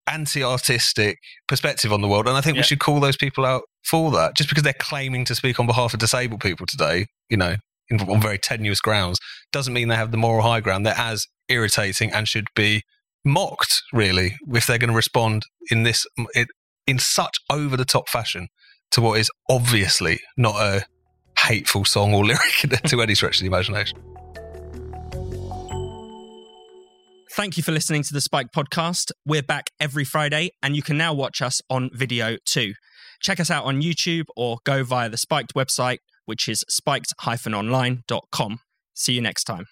anti-artistic 0.06 1.18
perspective 1.46 1.92
on 1.92 2.00
the 2.00 2.08
world 2.08 2.26
and 2.26 2.36
i 2.36 2.40
think 2.40 2.56
yeah. 2.56 2.60
we 2.60 2.64
should 2.64 2.80
call 2.80 3.00
those 3.00 3.16
people 3.16 3.44
out 3.44 3.62
for 3.84 4.10
that 4.10 4.36
just 4.36 4.48
because 4.48 4.62
they're 4.62 4.72
claiming 4.74 5.24
to 5.24 5.34
speak 5.34 5.60
on 5.60 5.66
behalf 5.66 5.94
of 5.94 6.00
disabled 6.00 6.40
people 6.40 6.66
today 6.66 7.06
you 7.28 7.36
know 7.36 7.56
on 8.08 8.20
very 8.20 8.38
tenuous 8.38 8.80
grounds 8.80 9.18
doesn't 9.52 9.74
mean 9.74 9.88
they 9.88 9.96
have 9.96 10.10
the 10.10 10.16
moral 10.16 10.42
high 10.42 10.60
ground 10.60 10.84
they're 10.84 10.94
as 10.96 11.26
irritating 11.48 12.10
and 12.12 12.26
should 12.26 12.46
be 12.56 12.82
mocked 13.24 13.82
really 13.92 14.36
if 14.52 14.66
they're 14.66 14.78
going 14.78 14.90
to 14.90 14.96
respond 14.96 15.42
in 15.70 15.82
this 15.82 16.06
in 16.86 16.98
such 16.98 17.38
over 17.50 17.76
the 17.76 17.84
top 17.84 18.08
fashion 18.08 18.48
to 18.90 19.00
what 19.00 19.18
is 19.18 19.30
obviously 19.48 20.20
not 20.36 20.56
a 20.56 20.84
hateful 21.38 21.84
song 21.84 22.14
or 22.14 22.24
lyric 22.24 22.82
to 22.86 23.00
any 23.00 23.14
stretch 23.14 23.36
of 23.36 23.40
the 23.40 23.46
imagination 23.46 23.98
Thank 27.34 27.56
you 27.56 27.62
for 27.62 27.72
listening 27.72 28.02
to 28.02 28.12
the 28.12 28.20
Spiked 28.20 28.54
podcast. 28.54 29.10
We're 29.24 29.42
back 29.42 29.70
every 29.80 30.04
Friday, 30.04 30.50
and 30.62 30.76
you 30.76 30.82
can 30.82 30.98
now 30.98 31.14
watch 31.14 31.40
us 31.40 31.62
on 31.70 31.88
video 31.94 32.36
too. 32.44 32.74
Check 33.22 33.40
us 33.40 33.50
out 33.50 33.64
on 33.64 33.80
YouTube 33.80 34.26
or 34.36 34.58
go 34.64 34.84
via 34.84 35.08
the 35.08 35.16
Spiked 35.16 35.54
website, 35.54 36.00
which 36.26 36.46
is 36.46 36.62
spiked-online.com. 36.68 38.58
See 38.92 39.14
you 39.14 39.22
next 39.22 39.44
time. 39.44 39.64